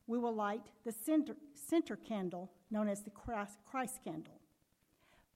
we 0.07 0.17
will 0.19 0.35
light 0.35 0.67
the 0.85 0.91
center, 0.91 1.35
center 1.53 1.95
candle 1.95 2.51
known 2.69 2.87
as 2.87 3.01
the 3.01 3.09
Christ, 3.09 3.57
Christ 3.65 3.99
candle. 4.03 4.39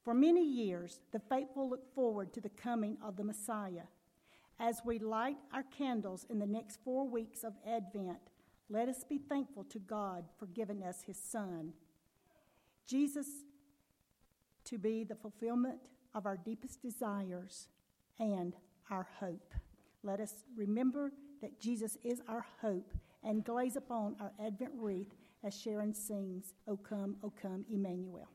For 0.03 0.13
many 0.13 0.43
years, 0.43 0.99
the 1.11 1.19
faithful 1.19 1.69
look 1.69 1.93
forward 1.93 2.33
to 2.33 2.41
the 2.41 2.49
coming 2.49 2.97
of 3.03 3.15
the 3.15 3.23
Messiah. 3.23 3.87
As 4.59 4.81
we 4.83 4.99
light 4.99 5.37
our 5.53 5.63
candles 5.63 6.25
in 6.29 6.39
the 6.39 6.45
next 6.45 6.79
four 6.83 7.07
weeks 7.07 7.43
of 7.43 7.53
Advent, 7.65 8.19
let 8.69 8.89
us 8.89 9.03
be 9.03 9.17
thankful 9.17 9.63
to 9.65 9.79
God 9.79 10.25
for 10.37 10.45
giving 10.47 10.83
us 10.83 11.03
his 11.03 11.17
Son. 11.17 11.73
Jesus 12.85 13.27
to 14.65 14.77
be 14.77 15.03
the 15.03 15.15
fulfillment 15.15 15.89
of 16.13 16.25
our 16.25 16.37
deepest 16.37 16.81
desires 16.81 17.69
and 18.19 18.55
our 18.91 19.07
hope. 19.19 19.53
Let 20.03 20.19
us 20.19 20.33
remember 20.55 21.11
that 21.41 21.59
Jesus 21.59 21.97
is 22.03 22.21
our 22.27 22.45
hope 22.61 22.91
and 23.23 23.43
glaze 23.43 23.75
upon 23.75 24.15
our 24.19 24.31
Advent 24.43 24.71
wreath 24.75 25.13
as 25.43 25.59
Sharon 25.59 25.93
sings, 25.93 26.53
O 26.67 26.77
come, 26.77 27.17
O 27.23 27.31
come, 27.41 27.65
Emmanuel. 27.71 28.29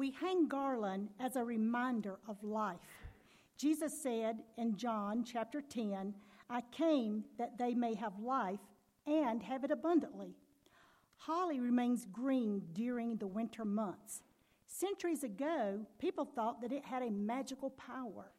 We 0.00 0.12
hang 0.12 0.48
garland 0.48 1.10
as 1.20 1.36
a 1.36 1.44
reminder 1.44 2.20
of 2.26 2.42
life. 2.42 2.78
Jesus 3.58 3.92
said 4.02 4.38
in 4.56 4.78
John 4.78 5.24
chapter 5.24 5.60
10, 5.60 6.14
I 6.48 6.62
came 6.72 7.24
that 7.36 7.58
they 7.58 7.74
may 7.74 7.94
have 7.96 8.18
life 8.18 8.60
and 9.06 9.42
have 9.42 9.62
it 9.62 9.70
abundantly. 9.70 10.36
Holly 11.18 11.60
remains 11.60 12.06
green 12.10 12.62
during 12.72 13.18
the 13.18 13.26
winter 13.26 13.66
months. 13.66 14.22
Centuries 14.66 15.22
ago, 15.22 15.80
people 15.98 16.24
thought 16.24 16.62
that 16.62 16.72
it 16.72 16.86
had 16.86 17.02
a 17.02 17.10
magical 17.10 17.68
power. 17.68 18.32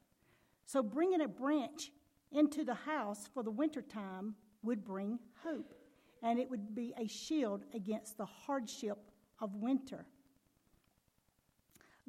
So 0.65 0.81
bringing 0.81 1.21
a 1.21 1.27
branch 1.27 1.91
into 2.31 2.63
the 2.63 2.73
house 2.73 3.29
for 3.31 3.43
the 3.43 3.51
winter 3.51 3.83
time 3.83 4.33
would 4.63 4.83
bring 4.83 5.19
hope, 5.43 5.75
and 6.23 6.39
it 6.39 6.49
would 6.49 6.73
be 6.73 6.95
a 6.97 7.07
shield 7.07 7.65
against 7.75 8.17
the 8.17 8.25
hardship 8.25 8.97
of 9.39 9.53
winter. 9.57 10.07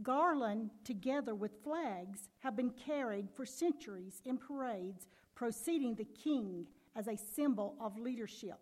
Garland, 0.03 0.71
together 0.85 1.35
with 1.35 1.63
flags, 1.63 2.29
have 2.41 2.57
been 2.57 2.71
carried 2.71 3.29
for 3.31 3.45
centuries 3.45 4.23
in 4.25 4.39
parades 4.39 5.07
preceding 5.35 5.95
the 5.95 6.05
king 6.05 6.67
as 6.95 7.09
a 7.09 7.17
symbol 7.17 7.75
of 7.81 7.99
leadership. 7.99 8.59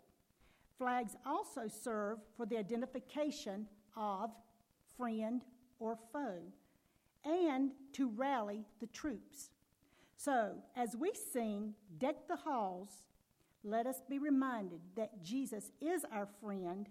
Flags 0.78 1.16
also 1.26 1.68
serve 1.68 2.18
for 2.36 2.46
the 2.46 2.56
identification 2.56 3.66
of 3.96 4.30
friend 4.96 5.42
or 5.78 5.98
foe 6.12 6.40
and 7.24 7.72
to 7.92 8.08
rally 8.08 8.64
the 8.80 8.86
troops. 8.86 9.50
So, 10.16 10.54
as 10.76 10.96
we 10.96 11.12
sing, 11.32 11.74
Deck 11.98 12.28
the 12.28 12.36
Halls, 12.36 13.02
let 13.62 13.86
us 13.86 14.02
be 14.08 14.18
reminded 14.18 14.80
that 14.96 15.22
Jesus 15.22 15.70
is 15.80 16.04
our 16.12 16.28
friend, 16.40 16.88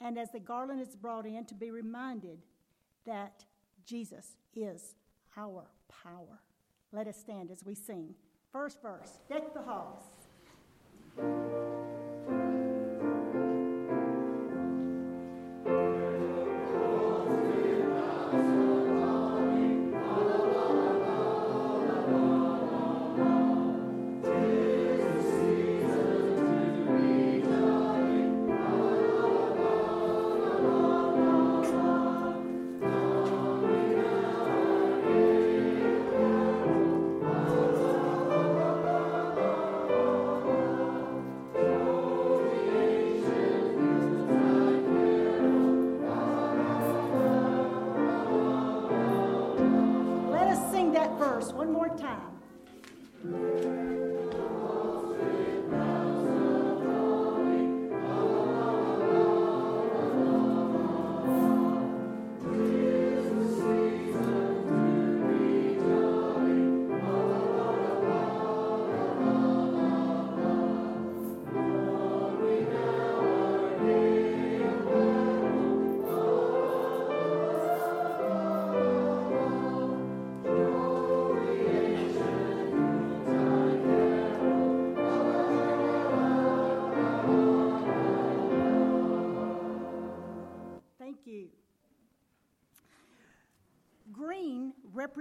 and 0.00 0.18
as 0.18 0.30
the 0.30 0.40
garland 0.40 0.80
is 0.80 0.96
brought 0.96 1.26
in, 1.26 1.44
to 1.46 1.54
be 1.54 1.70
reminded 1.70 2.38
that 3.06 3.44
Jesus 3.84 4.36
is 4.54 4.94
our 5.36 5.66
power. 5.88 6.40
Let 6.92 7.06
us 7.06 7.16
stand 7.16 7.50
as 7.50 7.64
we 7.64 7.74
sing. 7.74 8.14
First 8.52 8.80
verse 8.82 9.18
Deck 9.28 9.52
the 9.54 9.62
halls. 9.62 10.04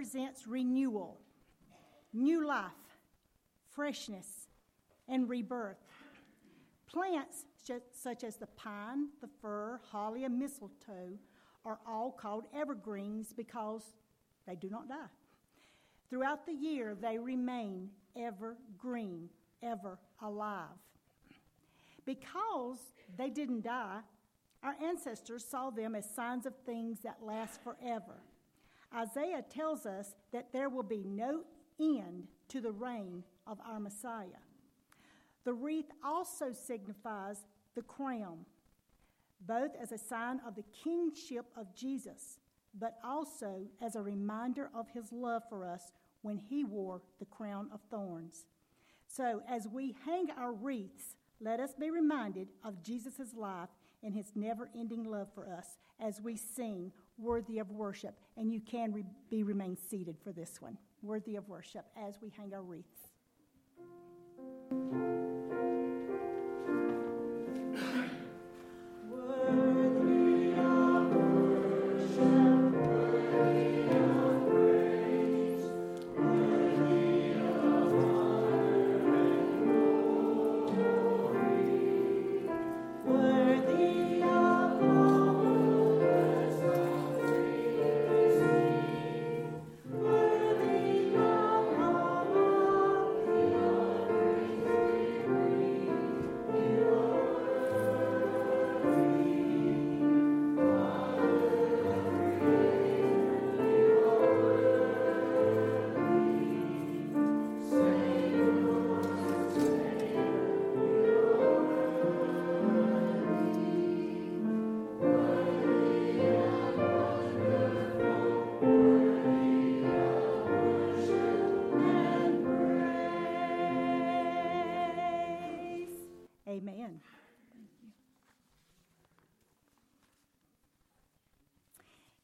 Represents 0.03 0.45
renewal, 0.47 1.17
new 2.11 2.45
life, 2.45 2.71
freshness, 3.73 4.49
and 5.07 5.29
rebirth. 5.29 5.77
Plants 6.87 7.45
such 7.93 8.25
as 8.25 8.35
the 8.35 8.47
pine, 8.47 9.07
the 9.21 9.29
fir, 9.41 9.79
holly, 9.91 10.25
and 10.25 10.37
mistletoe 10.37 11.17
are 11.63 11.79
all 11.87 12.11
called 12.11 12.43
evergreens 12.53 13.31
because 13.31 13.83
they 14.45 14.57
do 14.57 14.69
not 14.69 14.89
die. 14.89 15.07
Throughout 16.09 16.45
the 16.45 16.53
year, 16.53 16.97
they 16.99 17.17
remain 17.17 17.89
ever 18.13 18.57
green, 18.77 19.29
ever 19.61 19.97
alive. 20.21 20.67
Because 22.05 22.79
they 23.17 23.29
didn't 23.29 23.63
die, 23.63 24.01
our 24.63 24.75
ancestors 24.83 25.45
saw 25.45 25.69
them 25.69 25.95
as 25.95 26.13
signs 26.13 26.45
of 26.45 26.53
things 26.65 26.99
that 27.03 27.19
last 27.21 27.63
forever. 27.63 28.19
Isaiah 28.95 29.43
tells 29.49 29.86
us 29.86 30.13
that 30.32 30.53
there 30.53 30.69
will 30.69 30.84
be 30.84 31.03
no 31.03 31.41
end 31.79 32.27
to 32.49 32.62
the 32.62 32.71
reign 32.71 33.23
of 33.47 33.60
our 33.65 33.79
Messiah. 33.79 34.43
The 35.43 35.53
wreath 35.53 35.91
also 36.03 36.53
signifies 36.53 37.45
the 37.75 37.82
crown, 37.82 38.45
both 39.41 39.71
as 39.82 39.91
a 39.91 39.97
sign 39.97 40.39
of 40.47 40.56
the 40.56 40.63
kingship 40.84 41.45
of 41.58 41.73
Jesus, 41.75 42.38
but 42.79 42.97
also 43.03 43.67
as 43.82 43.95
a 43.95 44.01
reminder 44.01 44.69
of 44.73 44.89
his 44.89 45.12
love 45.12 45.43
for 45.49 45.65
us 45.65 45.91
when 46.21 46.38
he 46.38 46.63
wore 46.63 47.01
the 47.19 47.25
crown 47.25 47.69
of 47.73 47.82
thorns. 47.89 48.45
So, 49.08 49.41
as 49.47 49.67
we 49.67 49.95
hang 50.06 50.29
our 50.38 50.53
wreaths, 50.53 51.15
let 51.39 51.60
us 51.60 51.73
be 51.77 51.91
reminded 51.91 52.47
of 52.63 52.82
Jesus' 52.82 53.34
life 53.36 53.69
and 54.01 54.15
his 54.15 54.32
never 54.36 54.69
ending 54.75 55.03
love 55.03 55.27
for 55.36 55.47
us 55.47 55.77
as 55.99 56.21
we 56.21 56.38
sing, 56.38 56.91
worthy 57.17 57.60
of 57.60 57.69
worship. 57.71 58.19
And 58.38 58.52
you 58.52 58.60
can 58.62 58.91
re- 58.91 59.06
be 59.30 59.43
remain 59.43 59.78
seated 59.78 60.17
for 60.23 60.32
this 60.32 60.62
one, 60.62 60.78
worthy 61.02 61.36
of 61.36 61.47
worship, 61.47 61.86
as 61.97 62.19
we 62.21 62.30
hang 62.30 62.54
our 62.54 62.63
wreaths. 62.63 63.10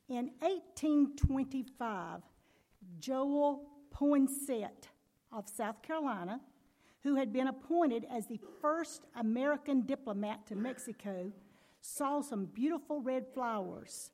In 0.10 0.32
1825, 0.40 2.22
Joel 3.00 3.62
Poinsett 3.92 4.88
of 5.32 5.48
South 5.48 5.84
Carolina, 5.84 6.42
who 7.04 7.14
had 7.14 7.32
been 7.32 7.48
appointed 7.48 8.08
as 8.10 8.26
the 8.26 8.40
first 8.60 9.06
American 9.16 9.82
diplomat 9.82 10.48
to 10.48 10.56
Mexico, 10.56 11.32
saw 11.82 12.22
some 12.22 12.46
beautiful 12.46 13.02
red 13.02 13.28
flowers, 13.36 14.10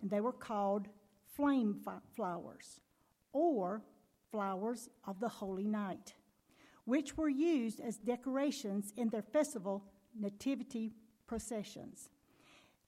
and 0.00 0.10
they 0.10 0.22
were 0.22 0.32
called 0.32 0.88
flame 1.36 1.76
flowers 2.16 2.80
or 3.34 3.82
flowers 4.30 4.88
of 5.06 5.20
the 5.20 5.28
Holy 5.28 5.66
Night, 5.66 6.14
which 6.86 7.18
were 7.18 7.28
used 7.28 7.80
as 7.80 7.98
decorations 7.98 8.94
in 8.96 9.10
their 9.10 9.22
festival 9.22 9.84
nativity 10.18 10.94
processions. 11.26 12.08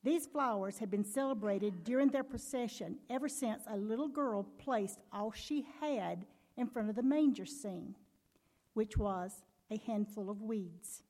These 0.07 0.27
flowers 0.27 0.79
had 0.79 0.89
been 0.89 1.03
celebrated 1.03 1.83
during 1.83 2.11
their 2.11 2.23
procession 2.23 2.99
ever 3.11 3.29
since 3.29 3.65
a 3.69 3.77
little 3.77 4.07
girl 4.07 4.45
placed 4.57 5.01
all 5.13 5.33
she 5.33 5.67
had 5.81 6.27
in 6.57 6.69
front 6.69 6.89
of 6.89 6.95
the 6.95 7.03
manger 7.03 7.45
scene, 7.45 7.97
which 8.75 8.97
was 8.97 9.43
a 9.69 9.81
handful 9.85 10.31
of 10.31 10.43
weeds. 10.43 11.03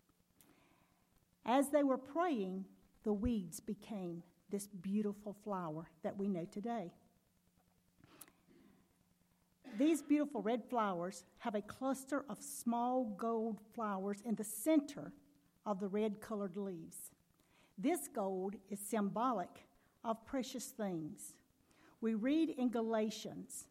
As 1.45 1.69
they 1.69 1.83
were 1.83 1.99
praying, 1.99 2.65
the 3.05 3.13
weeds 3.13 3.61
became 3.61 4.23
this 4.49 4.67
beautiful 4.67 5.37
flower 5.45 5.91
that 6.03 6.17
we 6.17 6.27
know 6.27 6.47
today. 6.47 6.91
These 9.77 10.01
beautiful 10.01 10.41
red 10.41 10.65
flowers 10.71 11.27
have 11.41 11.55
a 11.55 11.61
cluster 11.61 12.25
of 12.31 12.41
small 12.41 13.05
gold 13.19 13.61
flowers 13.75 14.23
in 14.25 14.37
the 14.37 14.45
center 14.45 15.13
of 15.67 15.81
the 15.81 15.89
red 15.89 16.23
colored 16.23 16.57
leaves. 16.57 17.11
This 17.79 18.09
gold 18.09 18.57
is 18.71 18.81
symbolic 18.81 19.67
of 20.03 20.25
precious 20.25 20.67
things. 20.67 21.35
We 22.01 22.15
read 22.15 22.51
in 22.51 22.71
Galatians 22.71 23.67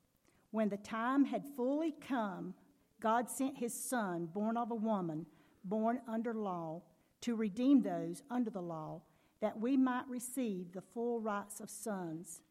when 0.52 0.70
the 0.70 0.78
time 0.78 1.26
had 1.26 1.44
fully 1.56 1.92
come, 1.92 2.54
God 3.00 3.30
sent 3.30 3.58
his 3.58 3.74
Son, 3.74 4.28
born 4.28 4.58
of 4.58 4.72
a 4.72 4.76
woman, 4.76 5.26
born 5.64 6.00
under 6.08 6.34
law, 6.34 6.82
to 7.22 7.36
redeem 7.36 7.82
those 7.82 8.22
under 8.30 8.50
the 8.50 8.62
law, 8.62 9.02
that 9.42 9.60
we 9.60 9.76
might 9.76 10.08
receive 10.08 10.72
the 10.72 10.82
full 10.82 11.20
rights 11.20 11.60
of 11.60 11.70
sons. 11.70 12.42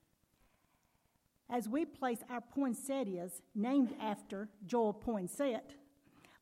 As 1.49 1.69
we 1.69 1.85
place 1.85 2.19
our 2.29 2.40
poinsettias 2.40 3.43
named 3.55 3.95
after 4.01 4.49
Joel 4.67 4.95
Poinsett, 4.95 5.77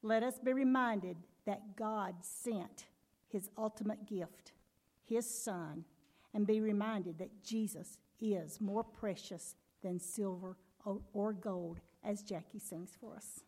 let 0.02 0.22
us 0.22 0.38
be 0.38 0.52
reminded 0.52 1.16
that 1.44 1.76
God 1.76 2.14
sent 2.22 2.86
his 3.28 3.50
ultimate 3.58 4.06
gift 4.06 4.51
his 5.04 5.28
son, 5.28 5.84
and 6.34 6.46
be 6.46 6.60
reminded 6.60 7.18
that 7.18 7.42
Jesus 7.44 7.98
is 8.20 8.60
more 8.60 8.84
precious 8.84 9.56
than 9.82 9.98
silver 9.98 10.56
or 11.12 11.32
gold, 11.32 11.80
as 12.04 12.22
Jackie 12.22 12.58
sings 12.58 12.96
for 13.00 13.14
us. 13.14 13.40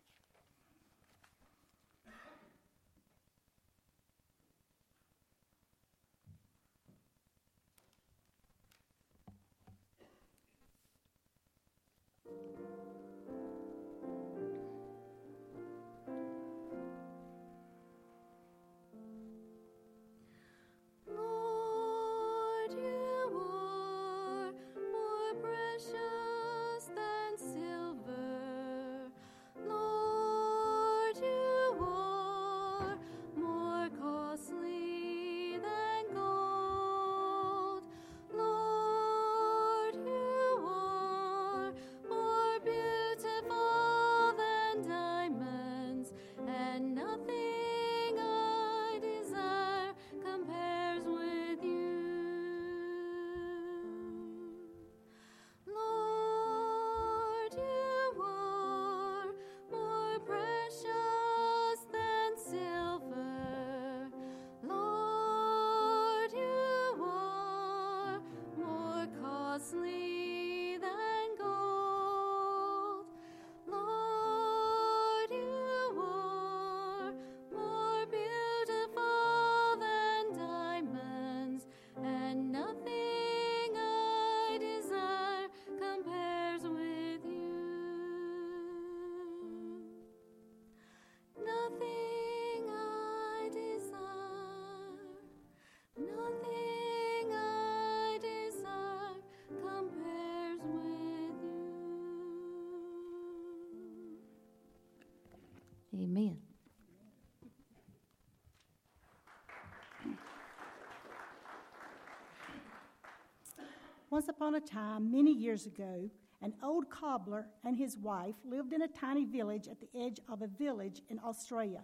Once 114.14 114.28
upon 114.28 114.54
a 114.54 114.60
time, 114.60 115.10
many 115.10 115.32
years 115.32 115.66
ago, 115.66 116.08
an 116.40 116.54
old 116.62 116.88
cobbler 116.88 117.48
and 117.64 117.76
his 117.76 117.96
wife 117.96 118.36
lived 118.44 118.72
in 118.72 118.82
a 118.82 118.86
tiny 118.86 119.24
village 119.24 119.66
at 119.66 119.80
the 119.80 119.88
edge 120.00 120.20
of 120.28 120.40
a 120.40 120.46
village 120.46 121.02
in 121.08 121.18
Australia. 121.18 121.80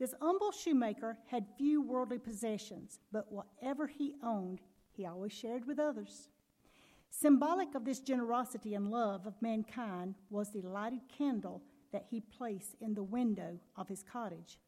This 0.00 0.12
humble 0.20 0.50
shoemaker 0.50 1.18
had 1.28 1.46
few 1.56 1.82
worldly 1.82 2.18
possessions, 2.18 2.98
but 3.12 3.30
whatever 3.30 3.86
he 3.86 4.16
owned, 4.24 4.60
he 4.90 5.06
always 5.06 5.32
shared 5.32 5.68
with 5.68 5.78
others. 5.78 6.30
Symbolic 7.10 7.76
of 7.76 7.84
this 7.84 8.00
generosity 8.00 8.74
and 8.74 8.90
love 8.90 9.24
of 9.24 9.40
mankind 9.40 10.16
was 10.30 10.50
the 10.50 10.62
lighted 10.62 11.02
candle 11.16 11.62
that 11.92 12.06
he 12.10 12.20
placed 12.20 12.74
in 12.80 12.94
the 12.94 13.04
window 13.04 13.56
of 13.76 13.86
his 13.86 14.02
cottage. 14.02 14.58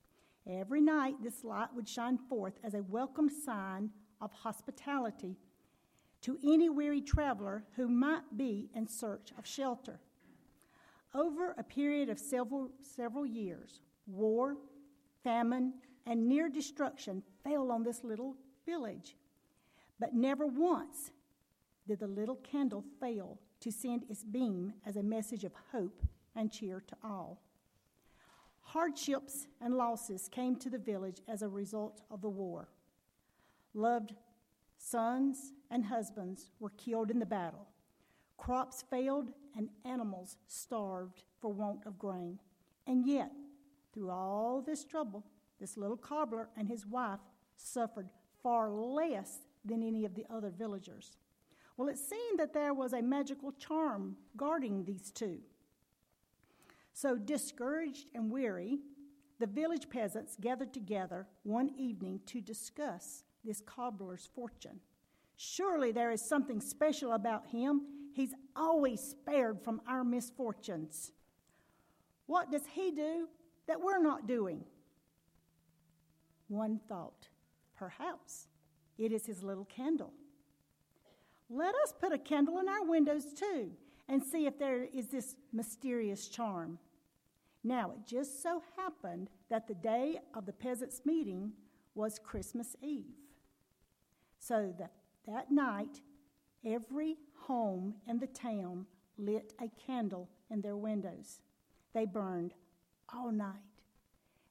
Every 0.48 0.80
night, 0.80 1.16
this 1.24 1.42
light 1.42 1.74
would 1.74 1.88
shine 1.88 2.18
forth 2.18 2.54
as 2.62 2.74
a 2.74 2.84
welcome 2.84 3.28
sign 3.28 3.90
of 4.20 4.30
hospitality 4.30 5.36
to 6.22 6.38
any 6.44 6.68
weary 6.68 7.00
traveler 7.00 7.64
who 7.76 7.88
might 7.88 8.36
be 8.36 8.70
in 8.74 8.86
search 8.86 9.32
of 9.36 9.46
shelter. 9.46 10.00
Over 11.14 11.54
a 11.58 11.62
period 11.62 12.08
of 12.08 12.18
several, 12.18 12.70
several 12.80 13.26
years, 13.26 13.80
war, 14.06 14.56
famine, 15.22 15.74
and 16.06 16.26
near 16.26 16.48
destruction 16.48 17.22
fell 17.44 17.70
on 17.70 17.82
this 17.82 18.02
little 18.02 18.36
village. 18.64 19.16
But 19.98 20.14
never 20.14 20.46
once 20.46 21.10
did 21.86 22.00
the 22.00 22.06
little 22.06 22.36
candle 22.36 22.84
fail 23.00 23.38
to 23.60 23.70
send 23.70 24.04
its 24.08 24.24
beam 24.24 24.72
as 24.86 24.96
a 24.96 25.02
message 25.02 25.44
of 25.44 25.52
hope 25.72 26.02
and 26.34 26.50
cheer 26.50 26.82
to 26.86 26.96
all. 27.04 27.42
Hardships 28.62 29.46
and 29.60 29.74
losses 29.74 30.28
came 30.28 30.56
to 30.56 30.70
the 30.70 30.78
village 30.78 31.20
as 31.28 31.42
a 31.42 31.48
result 31.48 32.00
of 32.10 32.22
the 32.22 32.30
war. 32.30 32.68
Loved 33.74 34.14
sons 34.78 35.52
and 35.72 35.86
husbands 35.86 36.50
were 36.60 36.70
killed 36.70 37.10
in 37.10 37.18
the 37.18 37.26
battle. 37.26 37.66
Crops 38.36 38.84
failed 38.90 39.32
and 39.56 39.70
animals 39.84 40.36
starved 40.46 41.24
for 41.40 41.50
want 41.50 41.86
of 41.86 41.98
grain. 41.98 42.38
And 42.86 43.06
yet, 43.06 43.32
through 43.92 44.10
all 44.10 44.62
this 44.64 44.84
trouble, 44.84 45.24
this 45.58 45.76
little 45.76 45.96
cobbler 45.96 46.48
and 46.56 46.68
his 46.68 46.86
wife 46.86 47.20
suffered 47.56 48.08
far 48.42 48.70
less 48.70 49.38
than 49.64 49.82
any 49.82 50.04
of 50.04 50.14
the 50.14 50.26
other 50.28 50.50
villagers. 50.50 51.16
Well, 51.76 51.88
it 51.88 51.98
seemed 51.98 52.38
that 52.38 52.52
there 52.52 52.74
was 52.74 52.92
a 52.92 53.00
magical 53.00 53.52
charm 53.52 54.16
guarding 54.36 54.84
these 54.84 55.10
two. 55.10 55.38
So, 56.92 57.16
discouraged 57.16 58.08
and 58.14 58.30
weary, 58.30 58.80
the 59.38 59.46
village 59.46 59.88
peasants 59.88 60.36
gathered 60.38 60.74
together 60.74 61.26
one 61.44 61.70
evening 61.78 62.20
to 62.26 62.40
discuss 62.40 63.24
this 63.42 63.62
cobbler's 63.62 64.28
fortune. 64.34 64.80
Surely 65.36 65.92
there 65.92 66.10
is 66.10 66.20
something 66.20 66.60
special 66.60 67.12
about 67.12 67.46
him. 67.46 67.82
He's 68.14 68.34
always 68.54 69.00
spared 69.00 69.60
from 69.62 69.80
our 69.86 70.04
misfortunes. 70.04 71.12
What 72.26 72.50
does 72.50 72.66
he 72.72 72.90
do 72.90 73.28
that 73.66 73.80
we're 73.80 74.02
not 74.02 74.26
doing? 74.26 74.64
One 76.48 76.80
thought 76.88 77.28
perhaps 77.76 78.46
it 78.98 79.12
is 79.12 79.26
his 79.26 79.42
little 79.42 79.64
candle. 79.64 80.12
Let 81.48 81.74
us 81.74 81.92
put 81.98 82.12
a 82.12 82.18
candle 82.18 82.58
in 82.58 82.68
our 82.68 82.84
windows 82.84 83.32
too 83.32 83.72
and 84.08 84.22
see 84.22 84.46
if 84.46 84.58
there 84.58 84.84
is 84.84 85.08
this 85.08 85.34
mysterious 85.52 86.28
charm. 86.28 86.78
Now, 87.64 87.92
it 87.92 88.06
just 88.06 88.42
so 88.42 88.62
happened 88.76 89.30
that 89.48 89.68
the 89.68 89.74
day 89.74 90.18
of 90.34 90.46
the 90.46 90.52
peasants' 90.52 91.02
meeting 91.04 91.52
was 91.94 92.18
Christmas 92.18 92.74
Eve. 92.82 93.14
So 94.38 94.74
that, 94.78 94.92
that 95.26 95.50
night, 95.50 96.00
every 96.64 97.16
home 97.46 97.94
in 98.08 98.18
the 98.18 98.26
town 98.26 98.86
lit 99.18 99.52
a 99.60 99.68
candle 99.86 100.28
in 100.50 100.60
their 100.60 100.76
windows. 100.76 101.40
They 101.92 102.06
burned 102.06 102.54
all 103.12 103.30
night. 103.30 103.56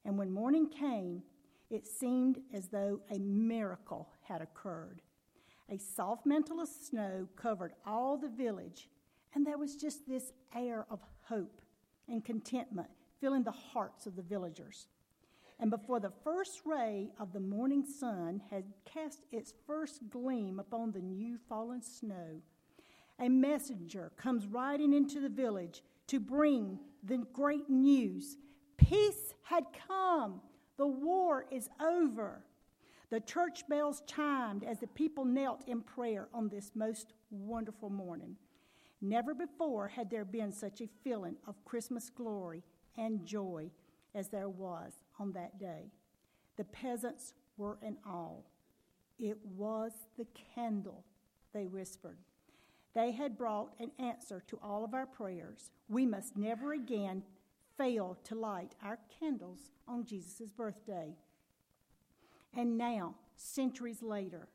And 0.06 0.18
when 0.18 0.32
morning 0.32 0.70
came, 0.70 1.24
it 1.70 1.88
seemed 1.88 2.40
as 2.54 2.68
though 2.68 3.02
a 3.10 3.20
miracle 3.20 4.10
had 4.24 4.42
occurred. 4.42 5.02
A 5.70 5.78
soft 5.78 6.26
mantle 6.26 6.60
of 6.60 6.68
snow 6.68 7.28
covered 7.36 7.74
all 7.86 8.18
the 8.18 8.30
village, 8.30 8.90
and 9.34 9.46
there 9.46 9.58
was 9.58 9.76
just 9.76 10.08
this 10.08 10.34
air 10.54 10.86
of 10.90 11.00
hope 11.24 11.62
and 12.10 12.26
contentment 12.26 12.90
filling 13.22 13.44
the 13.44 13.52
hearts 13.52 14.06
of 14.06 14.16
the 14.16 14.22
villagers. 14.22 14.88
And 15.62 15.70
before 15.70 16.00
the 16.00 16.12
first 16.24 16.62
ray 16.66 17.12
of 17.20 17.34
the 17.34 17.40
morning 17.40 17.86
sun 17.86 18.42
had 18.50 18.64
cast 18.84 19.20
its 19.32 19.54
first 19.68 20.10
gleam 20.10 20.60
upon 20.60 20.92
the 20.92 21.02
new 21.02 21.38
fallen 21.48 21.84
snow, 21.84 22.42
a 23.20 23.30
messenger 23.30 24.12
comes 24.18 24.48
riding 24.48 24.92
into 24.92 25.20
the 25.20 25.30
village 25.30 25.84
to 26.08 26.20
bring 26.20 26.80
the 27.04 27.20
great 27.32 27.70
news. 27.70 28.38
Peace 28.78 29.36
had 29.44 29.66
come. 29.88 30.42
The 30.78 30.88
war 30.88 31.46
is 31.52 31.70
over. 31.80 32.44
The 33.12 33.20
church 33.20 33.68
bells 33.70 34.02
chimed 34.08 34.64
as 34.64 34.80
the 34.80 34.88
people 34.88 35.26
knelt 35.26 35.64
in 35.68 35.82
prayer 35.82 36.28
on 36.34 36.50
this 36.50 36.72
most 36.74 37.14
wonderful 37.30 37.92
morning. 37.92 38.36
Never 39.00 39.36
before 39.36 39.90
had 39.90 40.10
there 40.10 40.26
been 40.26 40.52
such 40.52 40.82
a 40.82 40.90
feeling 41.04 41.36
of 41.46 41.64
Christmas 41.66 42.10
glory 42.10 42.64
and 42.98 43.24
joy 43.28 43.70
as 44.16 44.30
there 44.30 44.50
was 44.50 45.01
on 45.22 45.32
that 45.34 45.60
day. 45.60 45.92
The 46.58 46.64
peasants 46.66 47.34
were 47.58 47.78
in 47.82 47.98
awe. 48.06 48.42
It 49.20 49.38
was 49.56 49.92
the 50.18 50.26
candle, 50.56 51.06
they 51.54 51.68
whispered. 51.68 52.18
They 52.94 53.12
had 53.12 53.38
brought 53.38 53.76
an 53.80 53.92
answer 54.00 54.44
to 54.48 54.60
all 54.62 54.84
of 54.84 54.94
our 54.94 55.06
prayers. 55.06 55.70
We 55.88 56.06
must 56.06 56.36
never 56.36 56.74
again 56.74 57.24
fail 57.78 58.18
to 58.26 58.36
light 58.36 58.74
our 58.84 59.00
candles 59.20 59.72
on 59.88 60.06
Jesus' 60.06 60.52
birthday. 60.52 61.16
And 62.54 62.78
now, 62.78 63.16
centuries 63.38 64.02
later, 64.02 64.50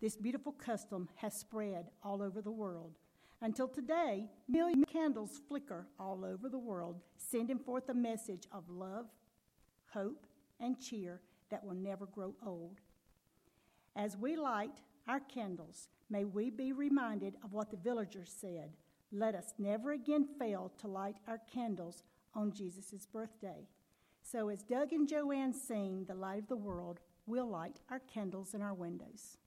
this 0.00 0.16
beautiful 0.16 0.52
custom 0.52 1.08
has 1.16 1.34
spread 1.34 1.86
all 2.02 2.20
over 2.20 2.42
the 2.42 2.50
world. 2.50 2.98
Until 3.40 3.68
today, 3.68 4.26
million 4.48 4.84
candles 4.84 5.40
flicker 5.48 5.86
all 5.98 6.24
over 6.24 6.48
the 6.50 6.58
world, 6.58 7.00
sending 7.16 7.58
forth 7.58 7.88
a 7.88 7.94
message 7.94 8.46
of 8.52 8.68
love, 8.68 9.06
hope, 9.92 10.26
and 10.58 10.78
cheer 10.80 11.20
that 11.50 11.64
will 11.64 11.74
never 11.74 12.06
grow 12.06 12.34
old. 12.44 12.80
As 13.96 14.16
we 14.16 14.36
light 14.36 14.82
our 15.08 15.20
candles, 15.20 15.88
may 16.08 16.24
we 16.24 16.50
be 16.50 16.72
reminded 16.72 17.36
of 17.42 17.52
what 17.52 17.70
the 17.70 17.76
villagers 17.76 18.32
said. 18.40 18.76
Let 19.12 19.34
us 19.34 19.54
never 19.58 19.92
again 19.92 20.26
fail 20.38 20.72
to 20.78 20.86
light 20.86 21.16
our 21.26 21.40
candles 21.52 22.02
on 22.34 22.52
Jesus' 22.52 23.06
birthday. 23.12 23.66
So, 24.22 24.48
as 24.48 24.62
Doug 24.62 24.92
and 24.92 25.08
Joanne 25.08 25.52
sing 25.52 26.04
The 26.06 26.14
Light 26.14 26.38
of 26.38 26.48
the 26.48 26.56
World, 26.56 27.00
we'll 27.26 27.48
light 27.48 27.80
our 27.90 27.98
candles 27.98 28.54
in 28.54 28.62
our 28.62 28.74
windows. 28.74 29.38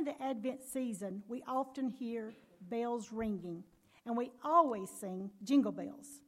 During 0.00 0.16
the 0.16 0.24
Advent 0.24 0.62
season, 0.62 1.22
we 1.28 1.42
often 1.46 1.88
hear 1.88 2.32
bells 2.68 3.12
ringing, 3.12 3.64
and 4.06 4.16
we 4.16 4.30
always 4.44 4.90
sing 4.90 5.30
jingle 5.42 5.72
bells. 5.72 6.20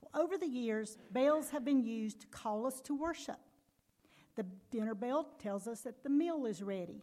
Well, 0.00 0.22
over 0.22 0.36
the 0.36 0.46
years, 0.46 0.98
bells 1.10 1.50
have 1.50 1.64
been 1.64 1.84
used 1.84 2.20
to 2.22 2.26
call 2.28 2.66
us 2.66 2.80
to 2.82 2.94
worship. 2.94 3.38
The 4.34 4.44
dinner 4.70 4.94
bell 4.94 5.28
tells 5.38 5.66
us 5.66 5.80
that 5.82 6.02
the 6.02 6.10
meal 6.10 6.46
is 6.46 6.62
ready. 6.62 7.02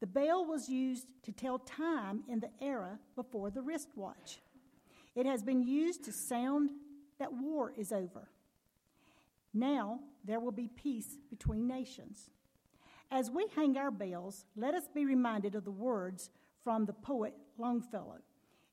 The 0.00 0.06
bell 0.06 0.44
was 0.44 0.68
used 0.68 1.06
to 1.24 1.32
tell 1.32 1.58
time 1.58 2.24
in 2.28 2.40
the 2.40 2.50
era 2.60 2.98
before 3.14 3.50
the 3.50 3.62
wristwatch. 3.62 4.40
It 5.14 5.26
has 5.26 5.42
been 5.42 5.62
used 5.62 6.04
to 6.04 6.12
sound 6.12 6.70
that 7.18 7.32
war 7.32 7.72
is 7.76 7.92
over. 7.92 8.28
Now 9.52 10.00
there 10.24 10.40
will 10.40 10.52
be 10.52 10.68
peace 10.68 11.18
between 11.30 11.68
nations. 11.68 12.30
As 13.14 13.30
we 13.30 13.46
hang 13.54 13.76
our 13.76 13.90
bells, 13.90 14.46
let 14.56 14.72
us 14.72 14.84
be 14.88 15.04
reminded 15.04 15.54
of 15.54 15.64
the 15.64 15.70
words 15.70 16.30
from 16.64 16.86
the 16.86 16.94
poet 16.94 17.34
Longfellow. 17.58 18.20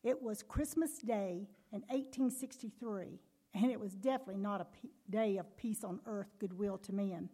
It 0.01 0.23
was 0.23 0.43
Christmas 0.43 0.99
Day 0.99 1.49
in 1.73 1.81
1863, 1.89 3.19
and 3.53 3.69
it 3.69 3.77
was 3.77 3.95
definitely 3.95 4.37
not 4.37 4.61
a 4.61 4.67
day 5.09 5.35
of 5.35 5.57
peace 5.57 5.83
on 5.83 5.99
earth, 6.05 6.29
goodwill 6.39 6.77
to 6.77 6.93
men. 6.93 7.27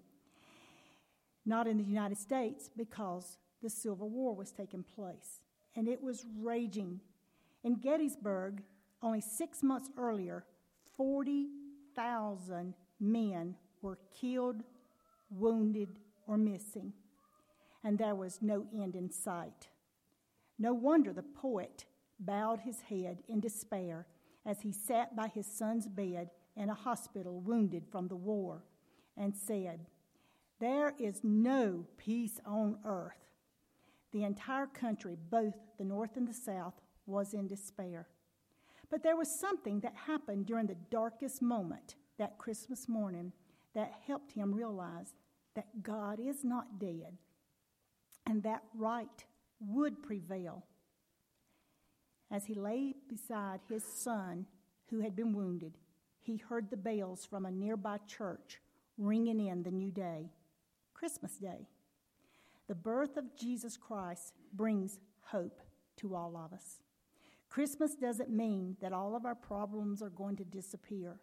Not 1.46 1.68
in 1.68 1.78
the 1.78 1.84
United 1.84 2.18
States, 2.18 2.72
because 2.76 3.38
the 3.62 3.70
Civil 3.70 4.10
War 4.10 4.36
was 4.36 4.52
taking 4.52 4.82
place, 4.82 5.42
and 5.76 5.88
it 5.88 6.02
was 6.02 6.26
raging. 6.40 7.02
In 7.64 7.76
Gettysburg, 7.76 8.64
only 9.04 9.22
six 9.22 9.62
months 9.62 9.92
earlier, 9.96 10.44
40,000 10.98 12.74
men 13.00 13.56
were 13.84 14.00
killed, 14.20 14.64
wounded, 15.30 16.00
or 16.28 16.38
missing, 16.38 16.94
and 17.84 17.98
there 17.98 18.16
was 18.16 18.40
no 18.42 18.66
end 18.74 18.96
in 18.96 19.12
sight. 19.12 19.70
No 20.58 20.74
wonder 20.74 21.14
the 21.14 21.24
poet 21.24 21.86
bowed 22.20 22.60
his 22.60 22.82
head 22.82 23.24
in 23.28 23.40
despair 23.40 24.08
as 24.46 24.62
he 24.62 24.72
sat 24.72 25.16
by 25.16 25.28
his 25.28 25.46
son's 25.46 25.88
bed 25.88 26.30
in 26.56 26.70
a 26.70 26.74
hospital 26.74 27.42
wounded 27.42 27.84
from 27.92 28.08
the 28.08 28.16
war 28.16 28.64
and 29.18 29.36
said, 29.36 29.86
There 30.60 30.94
is 31.00 31.22
no 31.24 31.86
peace 31.98 32.40
on 32.46 32.78
earth. 32.86 33.26
The 34.12 34.24
entire 34.24 34.68
country, 34.68 35.18
both 35.30 35.56
the 35.78 35.84
North 35.84 36.16
and 36.16 36.28
the 36.28 36.34
South, 36.34 36.76
was 37.06 37.34
in 37.34 37.48
despair. 37.48 38.08
But 38.90 39.04
there 39.04 39.18
was 39.18 39.40
something 39.40 39.82
that 39.82 39.96
happened 40.08 40.46
during 40.46 40.68
the 40.68 40.78
darkest 40.90 41.42
moment 41.42 41.96
that 42.18 42.38
Christmas 42.38 42.88
morning 42.88 43.34
that 43.74 43.92
helped 44.08 44.32
him 44.32 44.54
realize 44.54 45.14
that 45.56 45.84
God 45.84 46.20
is 46.20 46.44
not 46.44 46.80
dead 46.80 47.18
and 48.26 48.44
that 48.44 48.64
right 48.76 49.26
would 49.60 50.04
prevail. 50.04 50.64
As 52.32 52.46
he 52.46 52.54
lay 52.54 52.96
beside 53.08 53.62
his 53.70 53.84
son 53.84 54.46
who 54.90 55.00
had 55.00 55.16
been 55.16 55.34
wounded, 55.34 55.78
he 56.22 56.38
heard 56.38 56.70
the 56.70 56.78
bells 56.78 57.26
from 57.26 57.46
a 57.46 57.52
nearby 57.52 58.00
church 58.08 58.60
ringing 58.98 59.48
in 59.48 59.64
the 59.64 59.72
new 59.72 59.92
day, 59.92 60.32
Christmas 60.94 61.38
Day. 61.38 61.68
The 62.68 62.76
birth 62.76 63.18
of 63.18 63.36
Jesus 63.36 63.78
Christ 63.78 64.34
brings 64.54 65.00
hope 65.22 65.62
to 65.98 66.16
all 66.16 66.36
of 66.36 66.52
us. 66.52 66.82
Christmas 67.50 67.96
doesn't 67.96 68.30
mean 68.30 68.76
that 68.82 68.92
all 68.92 69.16
of 69.16 69.26
our 69.26 69.36
problems 69.36 70.02
are 70.02 70.10
going 70.10 70.36
to 70.38 70.44
disappear, 70.44 71.20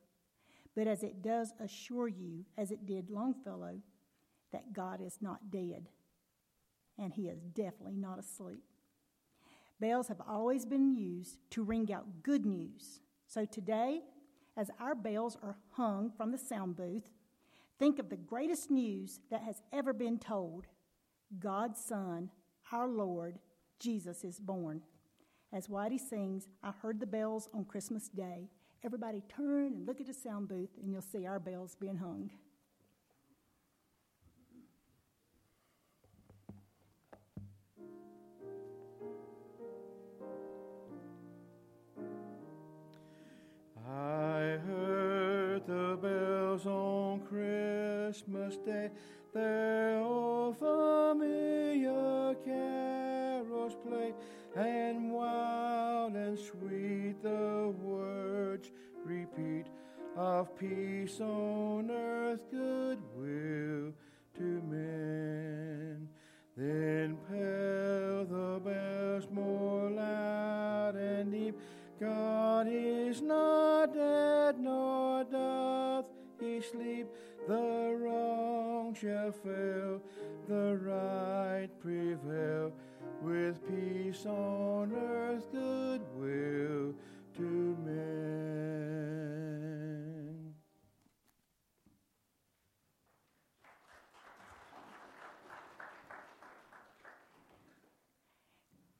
but 0.75 0.87
as 0.87 1.03
it 1.03 1.21
does 1.21 1.53
assure 1.61 2.09
you, 2.09 2.45
as 2.57 2.71
it 2.71 2.87
did 2.87 3.11
Longfellow, 3.11 3.81
that 4.53 4.73
God 4.73 5.01
is 5.01 5.19
not 5.21 5.51
dead, 5.51 5.89
and 6.99 7.13
He 7.13 7.29
is 7.29 7.41
definitely 7.55 7.97
not 7.97 8.19
asleep. 8.19 8.63
Bells 9.81 10.09
have 10.09 10.21
always 10.29 10.65
been 10.65 10.95
used 10.95 11.39
to 11.51 11.65
ring 11.65 11.93
out 11.93 12.23
good 12.23 12.47
news. 12.47 13.01
So 13.27 13.45
today, 13.45 14.01
as 14.57 14.71
our 14.79 14.95
bells 14.95 15.37
are 15.43 15.57
hung 15.73 16.13
from 16.17 16.31
the 16.31 16.39
sound 16.39 16.77
booth, 16.77 17.09
think 17.79 17.99
of 17.99 18.09
the 18.09 18.17
greatest 18.17 18.71
news 18.71 19.21
that 19.31 19.43
has 19.43 19.63
ever 19.73 19.93
been 19.93 20.19
told 20.19 20.67
God's 21.41 21.81
Son, 21.83 22.31
our 22.71 22.87
Lord, 22.87 23.39
Jesus 23.81 24.23
is 24.23 24.39
born. 24.39 24.83
As 25.53 25.67
Whitey 25.67 25.99
sings, 25.99 26.49
I 26.63 26.71
heard 26.71 27.01
the 27.01 27.07
bells 27.07 27.49
on 27.53 27.65
Christmas 27.65 28.09
Day. 28.09 28.49
Everybody 28.85 29.23
turn 29.29 29.75
and 29.75 29.87
look 29.87 30.01
at 30.01 30.07
the 30.07 30.15
sound 30.15 30.49
booth, 30.49 30.71
and 30.83 30.93
you'll 30.93 31.03
see 31.03 31.27
our 31.27 31.39
bells 31.39 31.77
being 31.79 31.97
hung. 31.97 32.31
On 46.53 47.21
Christmas 47.21 48.57
Day, 48.59 48.91
their 49.33 49.97
old 50.01 50.59
familiar 50.59 52.35
carols 52.45 53.75
play 53.87 54.13
and 54.55 55.11
wild 55.11 56.15
and 56.15 56.39
sweet 56.39 57.23
the 57.23 57.73
words 57.81 58.71
repeat 59.03 59.65
of 60.15 60.55
peace 60.59 61.21
on 61.21 61.91
earth, 61.91 62.41
goodwill 62.51 63.95
to 64.37 64.63
men. 64.69 66.07
Then 66.55 67.17
peal 67.31 68.27
the 68.27 68.61
bells 68.63 69.27
more 69.33 69.89
loud 69.91 70.97
and 70.97 71.33
deep. 71.33 71.59
God 71.99 72.67
is 72.71 73.23
not 73.23 73.95
dead, 73.95 74.59
nor 74.59 75.25
doth 75.25 75.92
sleep. 76.61 77.09
The 77.49 77.97
wrong 77.99 78.95
shall 78.95 79.33
fail, 79.33 80.01
the 80.49 80.79
right 80.81 81.69
prevail 81.81 82.73
with 83.23 83.61
peace 83.69 84.27
on 84.27 84.93
earth, 84.93 85.51
goodwill 85.53 86.95
to 87.37 87.77
men. 87.85 88.13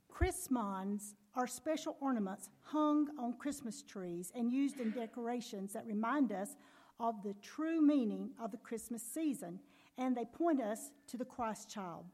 Chrismons 0.09 1.15
are 1.35 1.47
special 1.47 1.97
ornaments 2.01 2.49
hung 2.63 3.09
on 3.19 3.35
Christmas 3.39 3.83
trees 3.83 4.31
and 4.35 4.53
used 4.53 4.79
in 4.79 4.91
decorations 4.91 5.73
that 5.73 5.85
remind 5.87 6.31
us 6.33 6.57
of 7.01 7.23
the 7.23 7.35
true 7.43 7.81
meaning 7.81 8.31
of 8.41 8.51
the 8.51 8.57
Christmas 8.59 9.03
season, 9.03 9.59
and 9.99 10.17
they 10.17 10.25
point 10.25 10.61
us 10.61 10.91
to 11.09 11.17
the 11.17 11.25
Christ 11.25 11.71
child. 11.71 12.05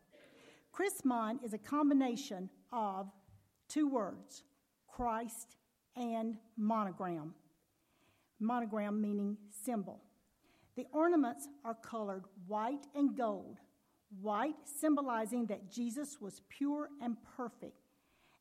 Chrismon 0.72 1.42
is 1.44 1.52
a 1.52 1.58
combination 1.58 2.48
of 2.72 3.10
two 3.68 3.88
words, 3.88 4.44
Christ 4.86 5.56
and 5.96 6.36
monogram. 6.56 7.34
Monogram 8.40 9.00
meaning 9.00 9.36
symbol. 9.64 10.00
The 10.76 10.86
ornaments 10.92 11.48
are 11.64 11.74
colored 11.74 12.24
white 12.46 12.86
and 12.94 13.16
gold, 13.16 13.58
white 14.20 14.54
symbolizing 14.64 15.46
that 15.46 15.72
Jesus 15.72 16.20
was 16.20 16.40
pure 16.48 16.88
and 17.02 17.16
perfect, 17.36 17.88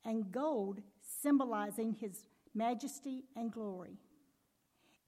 and 0.05 0.31
gold 0.31 0.81
symbolizing 1.01 1.93
his 1.93 2.27
majesty 2.53 3.23
and 3.35 3.51
glory. 3.51 3.97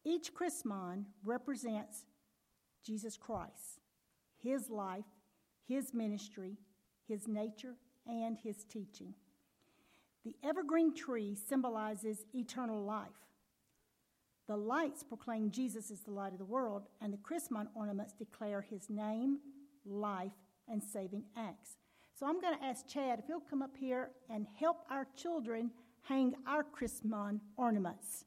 Each 0.04 0.34
Chrismon 0.34 1.06
represents 1.24 2.06
Jesus 2.86 3.18
Christ, 3.18 3.82
his 4.41 4.70
life, 4.70 5.06
his 5.68 5.93
ministry, 5.93 6.58
his 7.08 7.28
nature, 7.28 7.76
and 8.08 8.38
his 8.38 8.64
teaching. 8.64 9.14
The 10.26 10.36
evergreen 10.43 10.93
tree 10.93 11.36
symbolizes 11.36 12.26
eternal 12.34 12.84
life. 12.84 13.10
The 14.47 14.58
lights 14.58 15.04
proclaim 15.04 15.52
Jesus 15.52 15.91
is 15.91 16.02
the 16.02 16.12
light 16.12 16.34
of 16.34 16.39
the 16.39 16.45
world, 16.45 16.88
and 17.02 17.14
the 17.14 17.18
Chrismon 17.18 17.68
ornaments 17.76 18.14
declare 18.14 18.62
his 18.62 18.89
name, 18.89 19.39
life, 19.86 20.32
and 20.68 20.84
saving 20.84 21.24
acts. 21.38 21.78
So 22.20 22.26
I'm 22.26 22.41
going 22.41 22.58
to 22.58 22.66
ask 22.66 22.88
Chad 22.88 23.20
if 23.20 23.28
he'll 23.28 23.39
come 23.39 23.62
up 23.62 23.78
here 23.78 24.12
and 24.30 24.47
help 24.60 24.78
our 24.89 25.08
children 25.16 25.72
hang 26.02 26.34
our 26.47 26.64
Chrismon 26.64 27.39
ornaments. 27.58 28.26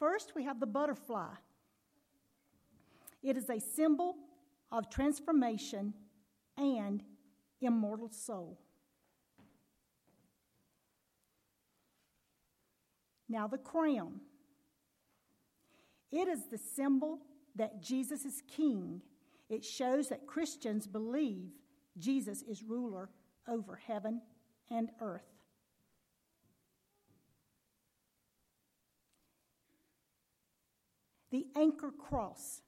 First, 0.00 0.32
we 0.34 0.44
have 0.44 0.58
the 0.58 0.66
butterfly. 0.66 1.34
It 3.22 3.36
is 3.36 3.50
a 3.50 3.60
symbol 3.60 4.16
of 4.72 4.88
transformation 4.88 5.92
and 6.56 7.02
immortal 7.60 8.08
soul. 8.08 8.58
Now, 13.28 13.46
the 13.46 13.58
crown. 13.58 14.20
It 16.10 16.28
is 16.28 16.46
the 16.50 16.58
symbol 16.58 17.18
that 17.56 17.82
Jesus 17.82 18.24
is 18.24 18.42
king. 18.48 19.02
It 19.50 19.64
shows 19.64 20.08
that 20.08 20.26
Christians 20.26 20.86
believe 20.86 21.50
Jesus 21.98 22.40
is 22.40 22.62
ruler 22.62 23.10
over 23.46 23.76
heaven 23.76 24.22
and 24.70 24.88
earth. 25.00 25.39
The 31.30 31.46
anchor 31.56 31.90
cross. 31.90 32.62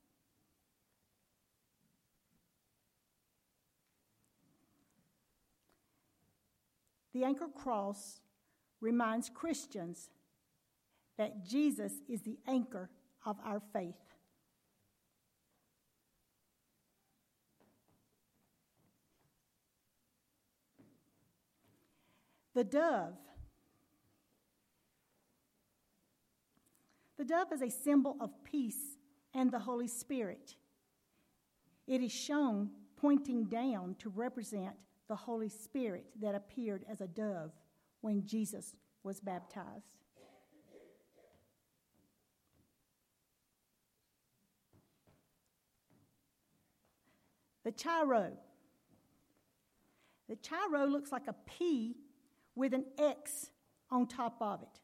The 7.13 7.25
anchor 7.25 7.49
cross 7.49 8.21
reminds 8.81 9.29
Christians 9.29 10.09
that 11.19 11.47
Jesus 11.47 11.93
is 12.09 12.23
the 12.23 12.39
anchor 12.47 12.91
of 13.27 13.37
our 13.45 13.61
faith. 13.73 13.95
The 22.55 22.65
dove. 22.65 23.15
The 27.23 27.29
dove 27.29 27.53
is 27.53 27.63
a 27.63 27.71
symbol 27.71 28.17
of 28.21 28.33
peace 28.43 28.97
and 29.33 29.53
the 29.53 29.61
Holy 29.61 29.87
Spirit. 29.87 30.57
It 31.87 32.03
is 32.03 32.11
shown 32.11 32.71
pointing 32.97 33.45
down 33.45 33.95
to 34.01 34.09
represent 34.09 34.75
the 35.07 35.15
Holy 35.15 35.49
Spirit 35.49 36.07
that 36.21 36.35
appeared 36.35 36.85
as 36.91 37.01
a 37.01 37.07
dove 37.07 37.53
when 38.01 38.27
Jesus 38.27 38.75
was 39.05 39.21
baptized. 39.21 40.01
The 47.63 47.71
Chi-Rho. 47.71 48.33
The 50.29 50.35
Chi-Rho 50.35 50.87
looks 50.87 51.13
like 51.13 51.29
a 51.29 51.37
P 51.47 51.95
with 52.57 52.75
an 52.75 52.87
X 52.99 53.53
on 53.93 54.09
top 54.09 54.39
of 54.41 54.63
it. 54.63 54.81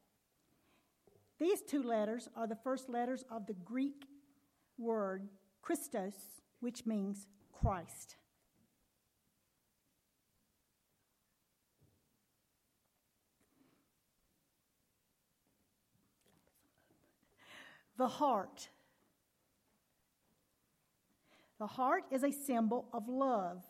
These 1.38 1.62
two 1.62 1.82
letters 1.82 2.28
are 2.36 2.46
the 2.46 2.56
first 2.56 2.88
letters 2.88 3.24
of 3.30 3.46
the 3.46 3.54
Greek 3.54 4.06
word 4.76 5.28
Christos, 5.62 6.14
which 6.60 6.84
means 6.86 7.26
Christ. 7.52 8.16
The 17.96 18.08
heart. 18.08 18.68
The 21.58 21.66
heart 21.66 22.04
is 22.10 22.22
a 22.22 22.30
symbol 22.30 22.88
of 22.92 23.08
love 23.08 23.64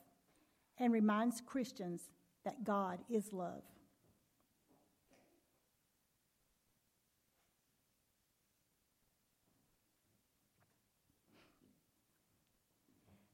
and 0.79 0.93
reminds 0.93 1.41
Christians 1.41 2.11
that 2.45 2.65
God 2.65 2.99
is 3.09 3.33
love. 3.33 3.63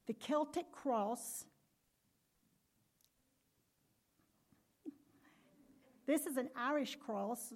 The 0.07 0.13
Celtic 0.13 0.71
cross. 0.71 1.45
This 6.05 6.25
is 6.27 6.37
an 6.37 6.49
Irish 6.55 6.97
cross. 7.03 7.53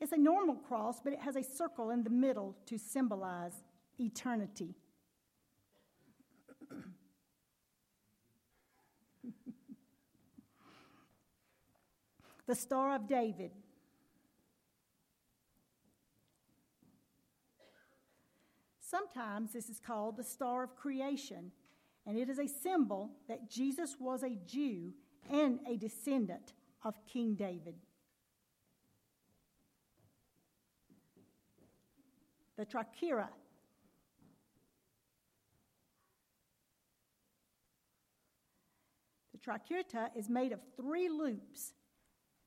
It's 0.00 0.12
a 0.12 0.16
normal 0.16 0.56
cross, 0.56 1.00
but 1.02 1.12
it 1.12 1.20
has 1.20 1.36
a 1.36 1.42
circle 1.42 1.90
in 1.90 2.02
the 2.02 2.10
middle 2.10 2.56
to 2.66 2.78
symbolize 2.78 3.62
eternity. 3.98 4.74
the 12.46 12.54
Star 12.54 12.94
of 12.94 13.06
David. 13.06 13.50
Sometimes 18.90 19.52
this 19.52 19.68
is 19.68 19.78
called 19.78 20.16
the 20.16 20.24
Star 20.24 20.64
of 20.64 20.74
Creation, 20.74 21.52
and 22.06 22.18
it 22.18 22.28
is 22.28 22.40
a 22.40 22.48
symbol 22.48 23.12
that 23.28 23.48
Jesus 23.48 23.94
was 24.00 24.24
a 24.24 24.36
Jew 24.46 24.92
and 25.30 25.60
a 25.64 25.76
descendant 25.76 26.54
of 26.82 26.94
King 27.06 27.34
David. 27.34 27.76
The 32.56 32.66
Triquetra. 32.66 33.28
The 39.32 39.38
Triquetra 39.38 40.08
is 40.16 40.28
made 40.28 40.50
of 40.50 40.58
three 40.76 41.08
loops 41.08 41.74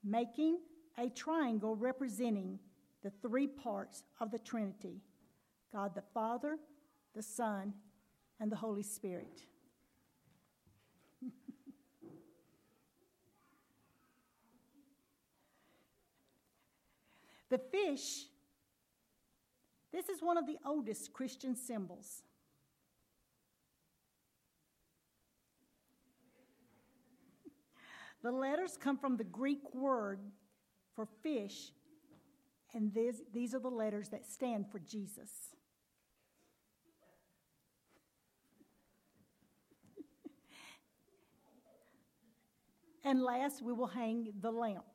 making 0.04 0.60
a 0.98 1.08
triangle 1.08 1.78
representing 1.78 2.60
the 3.02 3.12
three 3.22 3.48
parts 3.48 4.04
of 4.20 4.30
the 4.30 4.40
Trinity 4.40 5.00
God 5.74 5.96
the 5.96 6.04
Father, 6.14 6.60
the 7.16 7.24
Son, 7.24 7.74
and 8.40 8.52
the 8.52 8.56
Holy 8.56 8.84
Spirit. 8.84 9.42
the 17.50 17.58
fish, 17.58 18.28
this 19.92 20.10
is 20.10 20.22
one 20.22 20.38
of 20.38 20.46
the 20.46 20.58
oldest 20.64 21.12
Christian 21.12 21.56
symbols. 21.56 22.22
The 28.22 28.32
letters 28.32 28.78
come 28.78 28.98
from 28.98 29.18
the 29.18 29.24
Greek 29.24 29.74
word 29.74 30.20
for 30.96 31.08
fish, 31.24 31.72
and 32.74 32.94
this, 32.94 33.22
these 33.34 33.54
are 33.54 33.60
the 33.60 33.70
letters 33.70 34.10
that 34.10 34.26
stand 34.26 34.68
for 34.72 34.80
Jesus. 34.80 35.53
And 43.04 43.22
last, 43.22 43.62
we 43.62 43.74
will 43.74 43.88
hang 43.88 44.34
the 44.42 44.52
lamp. 44.52 44.86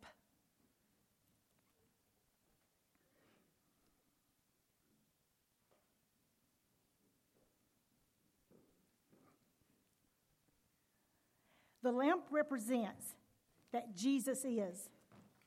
The 11.82 11.92
lamp 11.92 12.24
represents 12.30 13.14
that 13.72 13.94
Jesus 13.94 14.44
is 14.44 14.90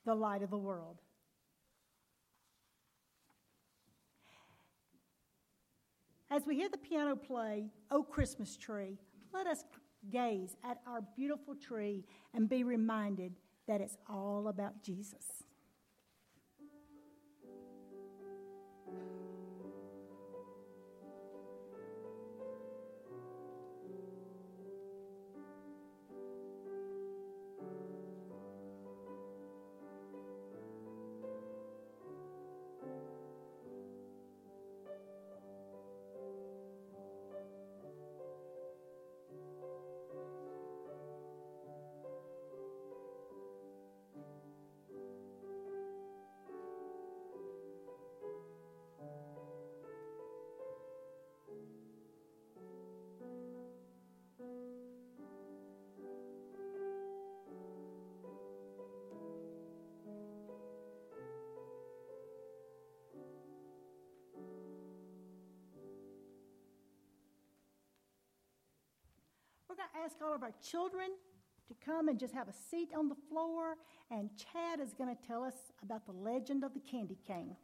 the 0.05 0.15
light 0.15 0.41
of 0.41 0.49
the 0.49 0.57
world. 0.57 0.97
As 6.31 6.45
we 6.47 6.55
hear 6.55 6.69
the 6.69 6.77
piano 6.77 7.15
play, 7.15 7.65
Oh 7.91 8.03
Christmas 8.03 8.55
Tree, 8.55 8.97
let 9.33 9.47
us 9.47 9.65
gaze 10.09 10.55
at 10.63 10.79
our 10.87 11.01
beautiful 11.15 11.55
tree 11.55 12.03
and 12.33 12.49
be 12.49 12.63
reminded 12.63 13.33
that 13.67 13.81
it's 13.81 13.97
all 14.09 14.47
about 14.47 14.81
Jesus. 14.81 15.43
to 69.81 69.99
ask 70.03 70.15
all 70.23 70.33
of 70.33 70.43
our 70.43 70.53
children 70.61 71.09
to 71.67 71.85
come 71.85 72.07
and 72.07 72.19
just 72.19 72.33
have 72.33 72.47
a 72.47 72.53
seat 72.53 72.89
on 72.95 73.09
the 73.09 73.15
floor, 73.29 73.75
and 74.09 74.29
Chad 74.35 74.79
is 74.79 74.93
going 74.93 75.15
to 75.15 75.27
tell 75.27 75.43
us 75.43 75.55
about 75.81 76.05
the 76.05 76.11
legend 76.11 76.63
of 76.63 76.73
the 76.73 76.79
candy 76.79 77.17
cane. 77.25 77.55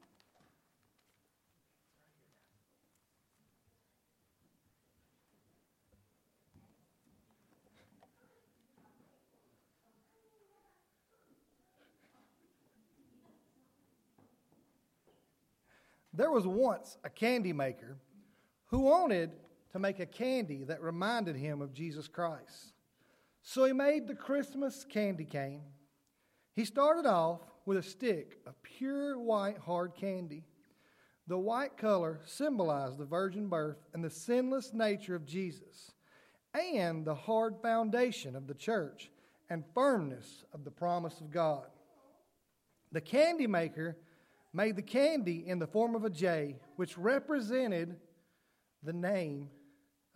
There 16.13 16.31
was 16.31 16.47
once 16.47 16.97
a 17.03 17.11
candy 17.11 17.53
maker 17.53 17.97
who 18.67 18.79
wanted 18.79 19.33
to 19.71 19.79
make 19.79 19.99
a 19.99 20.05
candy 20.05 20.63
that 20.63 20.81
reminded 20.81 21.35
him 21.35 21.61
of 21.61 21.73
Jesus 21.73 22.07
Christ. 22.07 22.73
So 23.41 23.65
he 23.65 23.73
made 23.73 24.07
the 24.07 24.15
Christmas 24.15 24.85
candy 24.85 25.25
cane. 25.25 25.63
He 26.55 26.65
started 26.65 27.05
off 27.05 27.41
with 27.65 27.77
a 27.77 27.83
stick 27.83 28.39
of 28.45 28.61
pure 28.63 29.19
white 29.19 29.57
hard 29.57 29.95
candy. 29.95 30.43
The 31.27 31.37
white 31.37 31.77
color 31.77 32.21
symbolized 32.25 32.97
the 32.97 33.05
virgin 33.05 33.47
birth 33.47 33.77
and 33.93 34.03
the 34.03 34.09
sinless 34.09 34.73
nature 34.73 35.15
of 35.15 35.25
Jesus, 35.25 35.91
and 36.53 37.05
the 37.05 37.15
hard 37.15 37.55
foundation 37.61 38.35
of 38.35 38.47
the 38.47 38.53
church 38.53 39.11
and 39.49 39.63
firmness 39.73 40.45
of 40.53 40.63
the 40.63 40.71
promise 40.71 41.19
of 41.19 41.31
God. 41.31 41.67
The 42.91 43.01
candy 43.01 43.47
maker 43.47 43.97
made 44.53 44.75
the 44.75 44.81
candy 44.81 45.43
in 45.45 45.59
the 45.59 45.67
form 45.67 45.95
of 45.95 46.05
a 46.05 46.09
J, 46.09 46.55
which 46.77 46.97
represented 46.97 47.97
the 48.81 48.93
name 48.93 49.49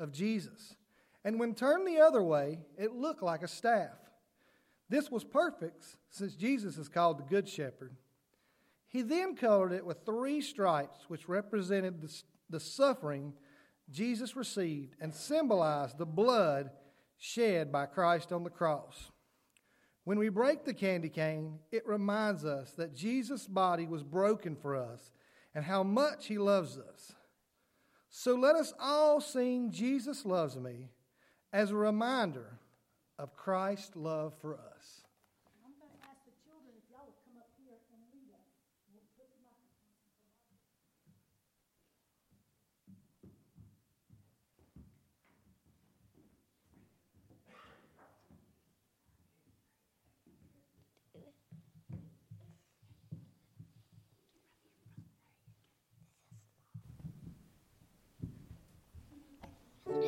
of 0.02 0.12
Jesus. 0.12 0.76
And 1.24 1.40
when 1.40 1.54
turned 1.54 1.88
the 1.88 2.00
other 2.00 2.24
way, 2.24 2.60
it 2.78 2.96
looked 2.96 3.22
like 3.22 3.44
a 3.44 3.48
staff. 3.48 3.98
This 4.90 5.10
was 5.10 5.24
perfect 5.24 5.86
since 6.10 6.36
Jesus 6.36 6.78
is 6.78 6.90
called 6.90 7.20
the 7.20 7.24
Good 7.24 7.48
Shepherd. 7.48 7.96
He 8.88 9.04
then 9.04 9.36
colored 9.38 9.72
it 9.72 9.86
with 9.86 10.06
three 10.06 10.42
stripes, 10.42 11.06
which 11.08 11.30
represented 11.30 12.02
the, 12.02 12.14
the 12.50 12.60
suffering 12.60 13.34
Jesus 13.90 14.36
received 14.36 14.96
and 15.00 15.14
symbolized 15.14 15.98
the 15.98 16.06
blood 16.06 16.72
shed 17.18 17.72
by 17.72 17.86
Christ 17.86 18.34
on 18.34 18.44
the 18.44 18.50
cross. 18.50 19.12
When 20.04 20.18
we 20.18 20.30
break 20.30 20.66
the 20.66 20.74
candy 20.74 21.10
cane, 21.10 21.60
it 21.72 21.88
reminds 21.88 22.44
us 22.44 22.72
that 22.72 22.96
Jesus' 22.96 23.48
body 23.48 23.86
was 23.86 24.04
broken 24.04 24.56
for 24.56 24.76
us 24.76 25.12
and 25.54 25.64
how 25.64 25.84
much 25.84 26.26
he 26.28 26.38
loves 26.38 26.78
us. 26.78 27.14
So 28.14 28.36
let 28.36 28.58
us 28.58 28.74
all 28.78 29.22
sing 29.22 29.72
Jesus 29.72 30.26
Loves 30.26 30.58
Me 30.58 30.90
as 31.54 31.72
a 31.72 31.76
reminder 31.76 32.60
of 33.18 33.34
Christ's 33.38 33.96
love 33.96 34.34
for 34.42 34.56
us. 34.56 35.08
I'm 35.64 35.72
going 35.80 35.96
to 35.96 36.04
ask 36.04 36.20
the 36.28 36.36
children 36.44 36.76
if 36.76 36.84
y'all 36.92 37.08
would 37.08 37.16
come 37.24 37.40
up 37.40 37.48
here 37.56 37.80
and 37.88 38.04
lead 38.12 38.36
us. 38.36 38.52
We'll 38.92 39.08
put 39.16 39.32
the 39.32 39.40
microphone. 39.40 39.92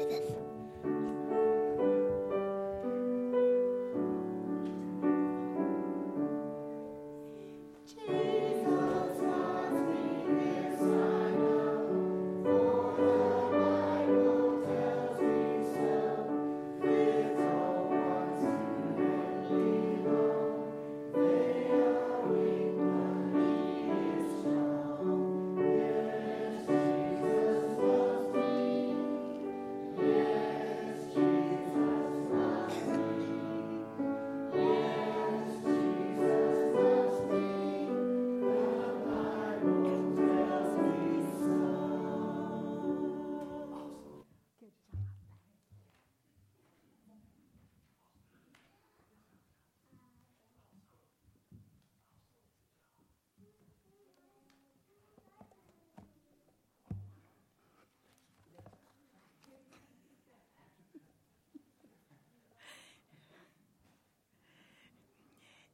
Good 0.09 0.32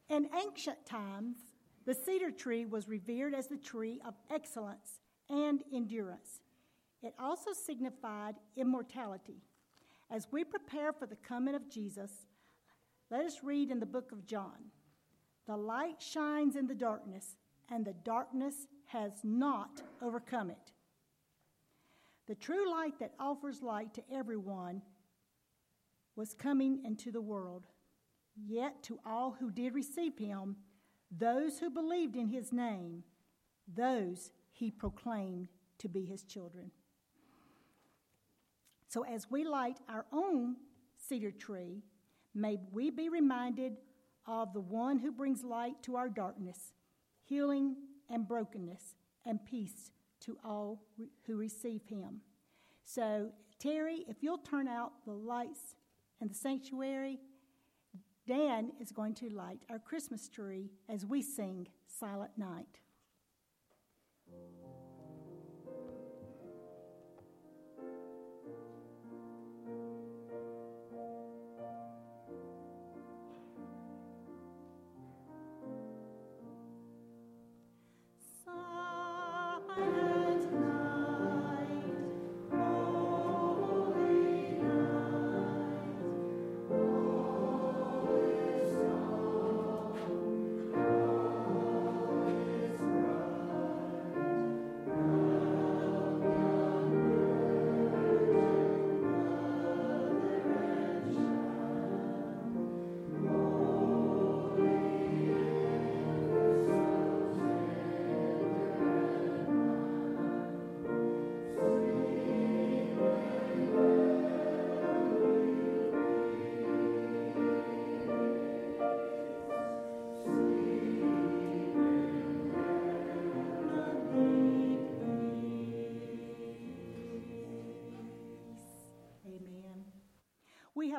In 0.10 0.28
ancient 0.36 0.86
times, 0.86 1.38
the 1.86 1.93
cedar 1.93 2.32
tree 2.32 2.66
was 2.66 2.88
revered 2.88 3.34
as 3.34 3.47
the 3.47 3.57
tree 3.57 4.01
of 4.05 4.16
excellence 4.32 4.99
and 5.30 5.64
endurance. 5.72 6.41
It 7.01 7.14
also 7.20 7.53
signified 7.53 8.36
immortality. 8.57 9.43
As 10.12 10.28
we 10.32 10.43
prepare 10.43 10.91
for 10.91 11.05
the 11.05 11.16
coming 11.16 11.55
of 11.55 11.70
Jesus, 11.70 12.12
let 13.12 13.26
us 13.26 13.43
read 13.43 13.72
in 13.72 13.80
the 13.80 13.86
book 13.86 14.12
of 14.12 14.26
John 14.26 14.72
The 15.47 15.55
light 15.55 16.01
shines 16.01 16.55
in 16.55 16.68
the 16.68 16.76
darkness, 16.76 17.36
and 17.70 17.86
the 17.86 17.93
darkness 18.03 18.68
has 18.88 19.12
not 19.24 19.82
overcome 20.01 20.49
it. 20.49 20.72
The 22.28 22.36
true 22.36 22.70
light 22.70 22.99
that 22.99 23.14
offers 23.20 23.62
light 23.62 23.93
to 23.95 24.03
everyone 24.12 24.82
was 26.16 26.34
coming 26.34 26.84
into 26.84 27.12
the 27.12 27.22
world. 27.22 27.68
Yet 28.48 28.84
to 28.84 29.00
all 29.06 29.36
who 29.40 29.52
did 29.52 29.74
receive 29.74 30.18
him, 30.18 30.58
those 31.12 31.60
who 31.60 31.70
believed 31.70 32.16
in 32.16 32.28
his 32.28 32.52
name, 32.52 33.04
those 33.68 34.32
he 34.52 34.72
proclaimed 34.72 35.50
to 35.80 35.88
be 35.88 36.06
his 36.06 36.24
children. 36.24 36.72
So 38.88 39.04
as 39.04 39.30
we 39.30 39.44
light 39.44 39.78
our 39.88 40.06
own 40.12 40.56
cedar 40.98 41.32
tree, 41.32 41.84
may 42.34 42.58
we 42.72 42.90
be 42.90 43.10
reminded 43.10 43.78
of 44.26 44.54
the 44.54 44.62
one 44.62 45.00
who 45.00 45.12
brings 45.12 45.44
light 45.44 45.82
to 45.84 45.96
our 45.96 46.10
darkness, 46.10 46.74
healing 47.24 47.76
and 48.10 48.28
brokenness, 48.28 48.96
and 49.26 49.44
peace 49.46 49.92
to 50.22 50.38
all 50.44 50.84
who 51.26 51.38
receive 51.38 51.82
him. 51.88 52.22
So, 52.84 53.30
Terry, 53.60 54.06
if 54.08 54.24
you'll 54.24 54.40
turn 54.40 54.68
out 54.68 54.92
the 55.06 55.14
lights 55.14 55.76
in 56.20 56.28
the 56.28 56.34
sanctuary, 56.34 57.20
Dan 58.30 58.74
is 58.80 58.92
going 58.92 59.16
to 59.16 59.30
light 59.32 59.64
our 59.72 59.80
Christmas 59.80 60.30
tree 60.30 60.70
as 60.88 61.04
we 61.04 61.20
sing 61.20 61.68
Silent 61.88 62.38
Night. 62.38 62.80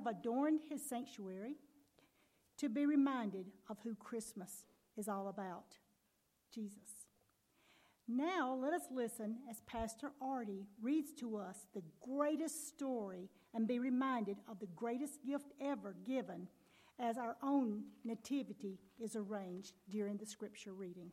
Have 0.00 0.14
adorned 0.14 0.60
his 0.68 0.82
sanctuary 0.82 1.56
to 2.56 2.68
be 2.68 2.86
reminded 2.86 3.46
of 3.68 3.76
who 3.82 3.94
Christmas 3.94 4.64
is 4.96 5.08
all 5.08 5.28
about 5.28 5.76
Jesus. 6.54 7.06
Now, 8.08 8.58
let 8.60 8.72
us 8.72 8.82
listen 8.90 9.36
as 9.48 9.60
Pastor 9.66 10.12
Artie 10.20 10.66
reads 10.82 11.12
to 11.20 11.36
us 11.36 11.66
the 11.74 11.82
greatest 12.00 12.68
story 12.68 13.28
and 13.54 13.68
be 13.68 13.78
reminded 13.78 14.38
of 14.50 14.58
the 14.58 14.66
greatest 14.74 15.24
gift 15.24 15.52
ever 15.60 15.94
given 16.04 16.48
as 16.98 17.16
our 17.16 17.36
own 17.42 17.82
nativity 18.04 18.78
is 18.98 19.16
arranged 19.16 19.74
during 19.88 20.16
the 20.16 20.26
scripture 20.26 20.72
reading. 20.72 21.12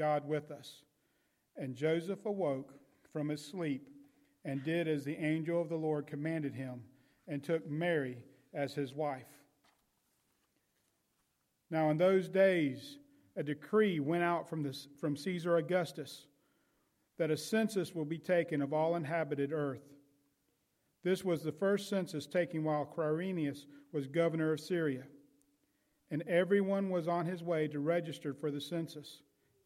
God 0.00 0.26
with 0.26 0.50
us. 0.50 0.80
And 1.58 1.76
Joseph 1.76 2.24
awoke 2.24 2.72
from 3.12 3.28
his 3.28 3.44
sleep 3.44 3.86
and 4.46 4.64
did 4.64 4.88
as 4.88 5.04
the 5.04 5.18
angel 5.18 5.60
of 5.60 5.68
the 5.68 5.76
Lord 5.76 6.06
commanded 6.06 6.54
him, 6.54 6.80
and 7.28 7.44
took 7.44 7.68
Mary 7.68 8.16
as 8.54 8.72
his 8.72 8.94
wife. 8.94 9.28
Now, 11.70 11.90
in 11.90 11.98
those 11.98 12.30
days, 12.30 12.96
a 13.36 13.42
decree 13.42 14.00
went 14.00 14.22
out 14.22 14.48
from, 14.48 14.62
the, 14.62 14.74
from 14.98 15.18
Caesar 15.18 15.58
Augustus 15.58 16.24
that 17.18 17.30
a 17.30 17.36
census 17.36 17.94
will 17.94 18.06
be 18.06 18.18
taken 18.18 18.62
of 18.62 18.72
all 18.72 18.96
inhabited 18.96 19.52
earth. 19.52 19.84
This 21.04 21.22
was 21.22 21.42
the 21.42 21.52
first 21.52 21.90
census 21.90 22.26
taken 22.26 22.64
while 22.64 22.86
Quirinius 22.86 23.66
was 23.92 24.06
governor 24.06 24.54
of 24.54 24.60
Syria. 24.60 25.04
And 26.10 26.22
everyone 26.22 26.88
was 26.88 27.06
on 27.06 27.26
his 27.26 27.42
way 27.42 27.68
to 27.68 27.80
register 27.80 28.32
for 28.32 28.50
the 28.50 28.62
census 28.62 29.20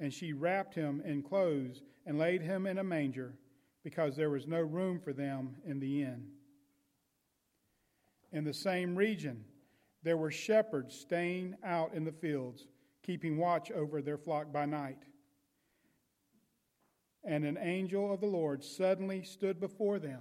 and 0.00 0.12
she 0.12 0.32
wrapped 0.32 0.74
him 0.74 1.02
in 1.04 1.22
clothes 1.22 1.82
and 2.06 2.18
laid 2.18 2.40
him 2.40 2.66
in 2.66 2.78
a 2.78 2.84
manger 2.84 3.34
because 3.84 4.16
there 4.16 4.30
was 4.30 4.46
no 4.46 4.60
room 4.60 4.98
for 4.98 5.12
them 5.12 5.56
in 5.64 5.78
the 5.78 6.02
inn. 6.02 6.26
In 8.32 8.44
the 8.44 8.54
same 8.54 8.96
region, 8.96 9.44
there 10.02 10.16
were 10.16 10.30
shepherds 10.30 10.94
staying 10.94 11.54
out 11.62 11.92
in 11.92 12.04
the 12.04 12.12
fields, 12.12 12.66
keeping 13.02 13.36
watch 13.36 13.70
over 13.70 14.00
their 14.00 14.18
flock 14.18 14.52
by 14.52 14.64
night. 14.64 15.04
And 17.22 17.44
an 17.44 17.58
angel 17.60 18.12
of 18.12 18.20
the 18.20 18.26
Lord 18.26 18.64
suddenly 18.64 19.22
stood 19.22 19.60
before 19.60 19.98
them, 19.98 20.20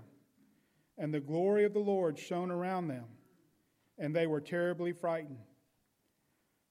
and 0.98 1.14
the 1.14 1.22
glory 1.22 1.64
of 1.64 1.74
the 1.74 1.80
Lord 1.80 2.20
shone 2.20 2.52
around 2.52 2.88
them, 2.90 3.06
and 3.98 4.14
they 4.14 4.28
were 4.28 4.42
terribly 4.42 4.92
frightened. 4.92 5.40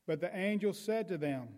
But 0.06 0.20
the 0.20 0.34
angel 0.36 0.74
said 0.74 1.08
to 1.08 1.16
them, 1.18 1.48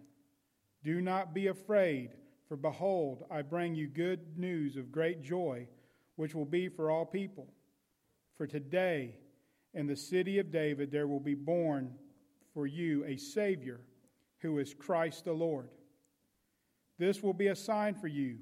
Do 0.82 1.00
not 1.00 1.34
be 1.34 1.48
afraid. 1.48 2.10
For 2.48 2.56
behold, 2.56 3.24
I 3.30 3.42
bring 3.42 3.74
you 3.74 3.86
good 3.86 4.36
news 4.36 4.76
of 4.76 4.90
great 4.90 5.22
joy, 5.22 5.68
which 6.16 6.34
will 6.34 6.44
be 6.44 6.68
for 6.68 6.90
all 6.90 7.06
people. 7.06 7.46
For 8.36 8.46
today, 8.46 9.14
in 9.74 9.86
the 9.86 9.96
city 9.96 10.38
of 10.38 10.50
David, 10.50 10.90
there 10.90 11.06
will 11.06 11.20
be 11.20 11.34
born 11.34 11.92
for 12.52 12.66
you 12.66 13.04
a 13.04 13.16
Savior, 13.16 13.80
who 14.38 14.58
is 14.58 14.74
Christ 14.74 15.24
the 15.24 15.32
Lord. 15.32 15.68
This 16.98 17.22
will 17.22 17.34
be 17.34 17.48
a 17.48 17.56
sign 17.56 17.94
for 17.94 18.08
you. 18.08 18.38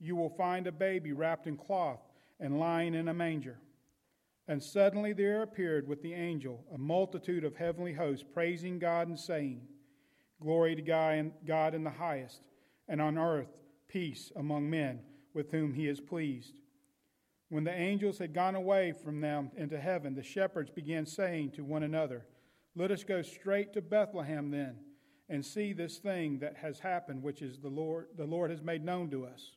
You 0.00 0.16
will 0.16 0.30
find 0.30 0.66
a 0.66 0.72
baby 0.72 1.12
wrapped 1.12 1.46
in 1.46 1.56
cloth 1.56 2.00
and 2.38 2.60
lying 2.60 2.94
in 2.94 3.08
a 3.08 3.14
manger. 3.14 3.58
And 4.46 4.62
suddenly 4.62 5.12
there 5.12 5.42
appeared 5.42 5.88
with 5.88 6.02
the 6.02 6.12
angel 6.12 6.64
a 6.72 6.78
multitude 6.78 7.44
of 7.44 7.56
heavenly 7.56 7.94
hosts, 7.94 8.24
praising 8.32 8.78
God 8.78 9.08
and 9.08 9.18
saying, 9.18 9.62
Glory 10.44 10.76
to 10.76 10.82
God 10.82 11.74
in 11.74 11.84
the 11.84 11.90
highest 11.90 12.42
and 12.86 13.00
on 13.00 13.16
earth 13.16 13.48
peace 13.88 14.30
among 14.36 14.68
men 14.68 15.00
with 15.32 15.50
whom 15.50 15.72
he 15.72 15.88
is 15.88 16.00
pleased. 16.00 16.60
When 17.48 17.64
the 17.64 17.72
angels 17.72 18.18
had 18.18 18.34
gone 18.34 18.54
away 18.54 18.92
from 18.92 19.22
them 19.22 19.50
into 19.56 19.80
heaven, 19.80 20.14
the 20.14 20.22
shepherds 20.22 20.70
began 20.70 21.06
saying 21.06 21.52
to 21.52 21.64
one 21.64 21.82
another, 21.82 22.26
Let 22.76 22.90
us 22.90 23.04
go 23.04 23.22
straight 23.22 23.72
to 23.72 23.80
Bethlehem 23.80 24.50
then, 24.50 24.76
and 25.30 25.44
see 25.44 25.72
this 25.72 25.96
thing 25.96 26.40
that 26.40 26.56
has 26.56 26.78
happened, 26.78 27.22
which 27.22 27.40
is 27.40 27.58
the 27.58 27.68
Lord, 27.68 28.08
the 28.16 28.26
Lord 28.26 28.50
has 28.50 28.60
made 28.60 28.84
known 28.84 29.08
to 29.12 29.24
us. 29.24 29.52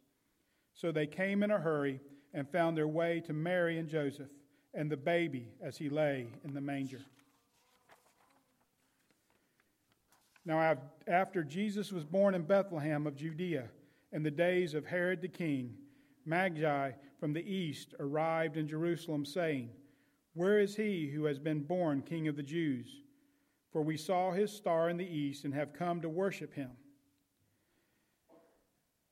So 0.73 0.93
they 0.93 1.07
came 1.07 1.43
in 1.43 1.51
a 1.51 1.59
hurry 1.59 1.99
and 2.33 2.47
found 2.47 2.77
their 2.77 2.87
way 2.87 3.19
to 3.25 3.33
Mary 3.33 3.77
and 3.77 3.89
Joseph 3.89 4.29
and 4.73 4.89
the 4.89 4.95
baby 4.95 5.49
as 5.61 5.77
he 5.77 5.89
lay 5.89 6.27
in 6.45 6.53
the 6.53 6.61
manger. 6.61 7.01
Now, 10.47 10.77
after 11.09 11.43
Jesus 11.43 11.91
was 11.91 12.05
born 12.05 12.33
in 12.33 12.43
Bethlehem 12.43 13.05
of 13.05 13.17
Judea, 13.17 13.65
in 14.13 14.23
the 14.23 14.31
days 14.31 14.73
of 14.73 14.85
Herod 14.85 15.21
the 15.21 15.27
king, 15.27 15.75
Magi 16.23 16.91
from 17.19 17.33
the 17.33 17.43
east 17.43 17.93
arrived 17.99 18.55
in 18.55 18.65
Jerusalem, 18.65 19.25
saying, 19.25 19.71
Where 20.35 20.57
is 20.57 20.77
he 20.77 21.09
who 21.09 21.25
has 21.25 21.37
been 21.37 21.63
born 21.63 22.01
king 22.01 22.29
of 22.29 22.37
the 22.37 22.43
Jews? 22.43 23.01
For 23.73 23.81
we 23.81 23.97
saw 23.97 24.31
his 24.31 24.49
star 24.49 24.89
in 24.89 24.95
the 24.95 25.05
east 25.05 25.43
and 25.43 25.53
have 25.53 25.73
come 25.73 25.99
to 25.99 26.07
worship 26.07 26.53
him. 26.53 26.71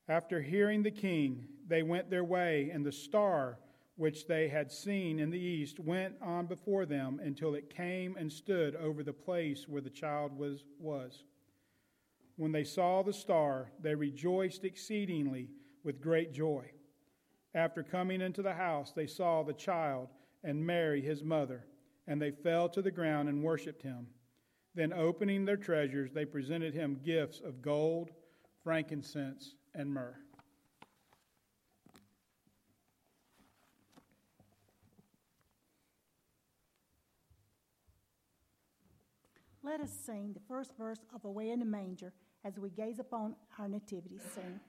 After 0.07 0.41
hearing 0.41 0.83
the 0.83 0.91
king, 0.91 1.49
they 1.67 1.83
went 1.83 2.09
their 2.09 2.23
way, 2.23 2.69
and 2.73 2.85
the 2.85 2.93
star 2.93 3.59
which 3.95 4.27
they 4.27 4.49
had 4.49 4.71
seen 4.71 5.19
in 5.19 5.29
the 5.29 5.39
east 5.39 5.79
went 5.79 6.15
on 6.21 6.45
before 6.45 6.85
them 6.85 7.19
until 7.23 7.55
it 7.55 7.69
came 7.69 8.15
and 8.17 8.31
stood 8.31 8.75
over 8.75 9.03
the 9.03 9.13
place 9.13 9.67
where 9.67 9.81
the 9.81 9.89
child 9.89 10.37
was. 10.37 10.65
was. 10.79 11.23
When 12.35 12.51
they 12.51 12.65
saw 12.65 13.01
the 13.01 13.13
star, 13.13 13.71
they 13.81 13.95
rejoiced 13.95 14.65
exceedingly 14.65 15.49
with 15.83 16.01
great 16.01 16.33
joy. 16.33 16.71
After 17.53 17.83
coming 17.83 18.19
into 18.19 18.41
the 18.41 18.53
house, 18.53 18.91
they 18.91 19.07
saw 19.07 19.43
the 19.43 19.53
child 19.53 20.09
and 20.43 20.65
Mary, 20.65 21.01
his 21.01 21.23
mother, 21.23 21.65
and 22.05 22.21
they 22.21 22.31
fell 22.31 22.69
to 22.69 22.81
the 22.81 22.91
ground 22.91 23.29
and 23.29 23.43
worshipped 23.43 23.81
him. 23.81 24.07
Then, 24.75 24.91
opening 24.91 25.45
their 25.45 25.57
treasures, 25.57 26.11
they 26.11 26.25
presented 26.25 26.73
him 26.73 26.99
gifts 27.03 27.39
of 27.39 27.61
gold, 27.61 28.11
frankincense, 28.61 29.55
and 29.73 29.89
myrrh. 29.89 30.19
Let 39.65 39.81
us 39.81 39.89
sing 40.05 40.31
the 40.31 40.39
first 40.47 40.77
verse 40.77 40.99
of 41.15 41.25
Away 41.25 41.49
in 41.49 41.57
the 41.57 41.65
Manger 41.65 42.13
as 42.43 42.59
we 42.59 42.69
gaze 42.69 42.99
upon 42.99 43.35
our 43.57 43.67
nativity 43.67 44.19
scene. 44.19 44.59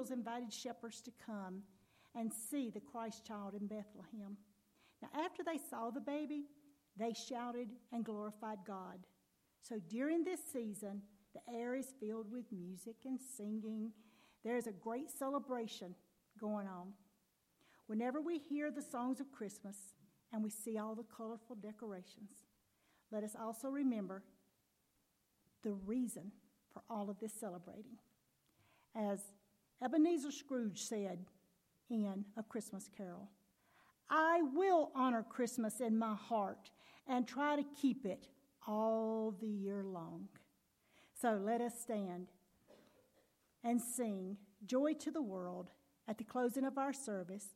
Angels 0.00 0.16
invited 0.16 0.52
shepherds 0.52 1.00
to 1.02 1.10
come 1.24 1.62
and 2.14 2.32
see 2.32 2.70
the 2.70 2.80
Christ 2.80 3.26
child 3.26 3.54
in 3.54 3.66
Bethlehem. 3.66 4.36
Now, 5.02 5.08
after 5.14 5.42
they 5.44 5.58
saw 5.58 5.90
the 5.90 6.00
baby, 6.00 6.44
they 6.96 7.12
shouted 7.12 7.68
and 7.92 8.04
glorified 8.04 8.58
God. 8.66 8.98
So 9.62 9.76
during 9.88 10.24
this 10.24 10.40
season, 10.52 11.02
the 11.34 11.54
air 11.54 11.74
is 11.74 11.94
filled 12.00 12.30
with 12.30 12.44
music 12.50 12.96
and 13.04 13.18
singing. 13.36 13.92
There 14.42 14.56
is 14.56 14.66
a 14.66 14.72
great 14.72 15.10
celebration 15.10 15.94
going 16.40 16.66
on. 16.66 16.92
Whenever 17.86 18.20
we 18.20 18.38
hear 18.38 18.70
the 18.70 18.82
songs 18.82 19.20
of 19.20 19.32
Christmas 19.32 19.76
and 20.32 20.42
we 20.42 20.50
see 20.50 20.78
all 20.78 20.94
the 20.94 21.04
colorful 21.16 21.56
decorations, 21.56 22.44
let 23.12 23.22
us 23.22 23.36
also 23.40 23.68
remember 23.68 24.22
the 25.62 25.72
reason 25.72 26.32
for 26.72 26.82
all 26.88 27.10
of 27.10 27.18
this 27.20 27.32
celebrating. 27.38 27.98
As 28.94 29.20
Ebenezer 29.82 30.30
Scrooge 30.30 30.82
said 30.82 31.24
in 31.88 32.24
A 32.36 32.42
Christmas 32.42 32.88
Carol, 32.94 33.30
I 34.10 34.42
will 34.54 34.90
honor 34.94 35.22
Christmas 35.22 35.80
in 35.80 35.96
my 35.96 36.14
heart 36.14 36.70
and 37.08 37.26
try 37.26 37.56
to 37.56 37.64
keep 37.80 38.04
it 38.04 38.28
all 38.66 39.34
the 39.40 39.48
year 39.48 39.82
long. 39.82 40.28
So 41.20 41.40
let 41.42 41.60
us 41.60 41.80
stand 41.80 42.28
and 43.64 43.80
sing 43.80 44.36
Joy 44.66 44.94
to 44.94 45.10
the 45.10 45.22
World 45.22 45.70
at 46.08 46.18
the 46.18 46.24
closing 46.24 46.64
of 46.64 46.76
our 46.76 46.92
service, 46.92 47.54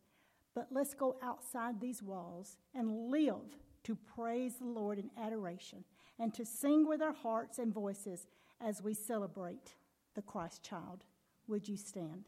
but 0.55 0.69
let's 0.71 0.95
go 0.95 1.17
outside 1.23 1.81
these 1.81 2.03
walls 2.03 2.57
and 2.75 3.11
live 3.11 3.59
to 3.85 3.97
praise 4.15 4.57
the 4.57 4.67
Lord 4.67 4.99
in 4.99 5.11
adoration 5.21 5.85
and 6.19 6.33
to 6.35 6.45
sing 6.45 6.87
with 6.87 7.03
our 7.03 7.13
hearts 7.13 7.59
and 7.59 7.73
voices 7.73 8.27
as 8.61 8.83
we 8.83 8.95
celebrate 8.95 9.75
the 10.15 10.23
Christ 10.23 10.63
child. 10.63 11.05
Would 11.47 11.69
you 11.69 11.77
stand? 11.77 12.25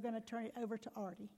We're 0.00 0.08
going 0.08 0.16
to 0.16 0.24
turn 0.24 0.48
it 0.48 0.56
over 0.56 0.80
to 0.80 0.88
Artie. 0.96 1.28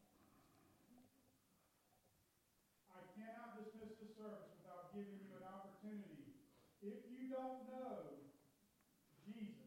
I 2.95 3.03
cannot 3.19 3.59
dismiss 3.59 3.91
this 3.99 4.15
service 4.15 4.55
without 4.63 4.95
giving 4.95 5.19
you 5.19 5.35
an 5.35 5.43
opportunity. 5.51 6.31
If 6.79 7.03
you 7.11 7.27
don't 7.27 7.67
know 7.75 8.23
Jesus, 9.27 9.67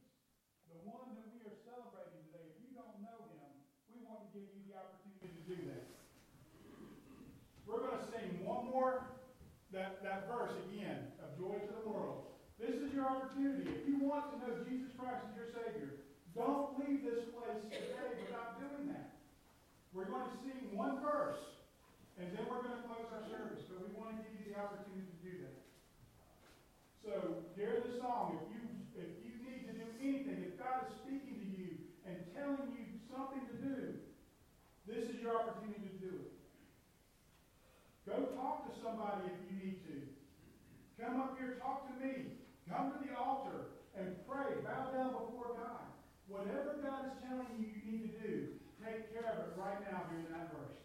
the 0.71 0.79
one 0.87 1.11
that 1.11 1.27
we 1.27 1.43
are 1.43 1.59
celebrating 1.67 2.23
today, 2.31 2.55
if 2.55 2.63
you 2.63 2.71
don't 2.71 2.95
know 3.03 3.19
him, 3.35 3.51
we 3.91 3.99
want 4.07 4.23
to 4.23 4.29
give 4.31 4.47
you 4.47 4.63
the 4.63 4.79
opportunity 4.79 5.27
to 5.27 5.43
do 5.43 5.59
that. 5.75 5.91
We're 7.67 7.83
going 7.83 7.99
to 7.99 8.07
sing 8.15 8.47
one 8.47 8.71
more 8.71 9.11
that, 9.75 9.99
that 10.07 10.31
verse 10.31 10.55
again 10.71 11.11
of 11.19 11.35
Joy 11.35 11.59
to 11.59 11.73
the 11.83 11.83
World. 11.83 12.31
This 12.55 12.79
is 12.79 12.95
your 12.95 13.11
opportunity. 13.11 13.67
If 13.75 13.83
you 13.91 13.99
want 13.99 14.31
to 14.31 14.35
know 14.39 14.63
Jesus 14.63 14.95
Christ 14.95 15.19
as 15.27 15.35
your 15.35 15.51
Savior, 15.51 15.94
don't 16.35 16.75
leave 16.83 17.07
this 17.07 17.31
place 17.31 17.63
today 17.71 18.11
without 18.19 18.59
doing 18.59 18.91
that. 18.91 19.15
We're 19.95 20.11
going 20.11 20.27
to 20.27 20.35
sing 20.43 20.75
one 20.75 20.99
verse, 20.99 21.39
and 22.19 22.27
then 22.35 22.43
we're 22.51 22.59
going 22.59 22.75
to 22.75 22.83
close 22.83 23.07
our 23.15 23.23
service, 23.31 23.63
but 23.71 23.79
we 23.79 23.95
want 23.95 24.19
to 24.19 24.27
give 24.27 24.35
you 24.43 24.51
the 24.51 24.59
opportunity 24.59 25.07
to 25.07 25.19
do 25.23 25.33
that. 25.47 25.57
So 26.99 27.11
hear 27.55 27.79
the 27.87 27.95
song, 28.03 28.35
if 28.35 28.43
you 28.51 28.61
if 28.99 29.11
you 29.23 29.31
need 29.47 29.71
to 29.71 29.73
do 29.79 29.87
anything, 30.03 30.43
if 30.43 30.59
God 30.59 30.91
is 30.91 30.99
speaking 31.07 31.39
to 31.39 31.47
you 31.55 31.71
and 32.03 32.19
telling 32.35 32.75
you 32.75 32.83
something 33.07 33.43
to 33.47 33.55
do, 33.63 33.77
this 34.83 35.07
is 35.07 35.23
your 35.23 35.39
opportunity 35.39 35.87
to 35.87 35.95
do 36.03 36.11
it. 36.19 36.35
Go 38.03 38.35
talk 38.35 38.67
to 38.67 38.71
somebody 38.83 39.31
if 39.31 39.39
you 39.47 39.55
need 39.63 39.79
to. 39.87 39.97
Come 40.99 41.21
up 41.21 41.39
here, 41.39 41.55
talk 41.63 41.87
to 41.87 41.95
me. 42.03 42.35
Come 42.67 42.91
to 42.91 42.99
the 42.99 43.15
altar 43.15 43.71
and 43.95 44.15
pray. 44.27 44.59
Bow 44.63 44.91
down 44.91 45.11
before. 45.13 45.44
Whatever 46.27 46.81
God 46.81 47.05
is 47.05 47.17
telling 47.27 47.53
you 47.57 47.69
you 47.69 47.81
need 47.85 48.01
to 48.09 48.17
do, 48.17 48.33
take 48.81 49.13
care 49.13 49.29
of 49.29 49.45
it 49.45 49.51
right 49.57 49.79
now 49.91 50.09
during 50.09 50.25
that 50.33 50.49
verse. 50.53 50.84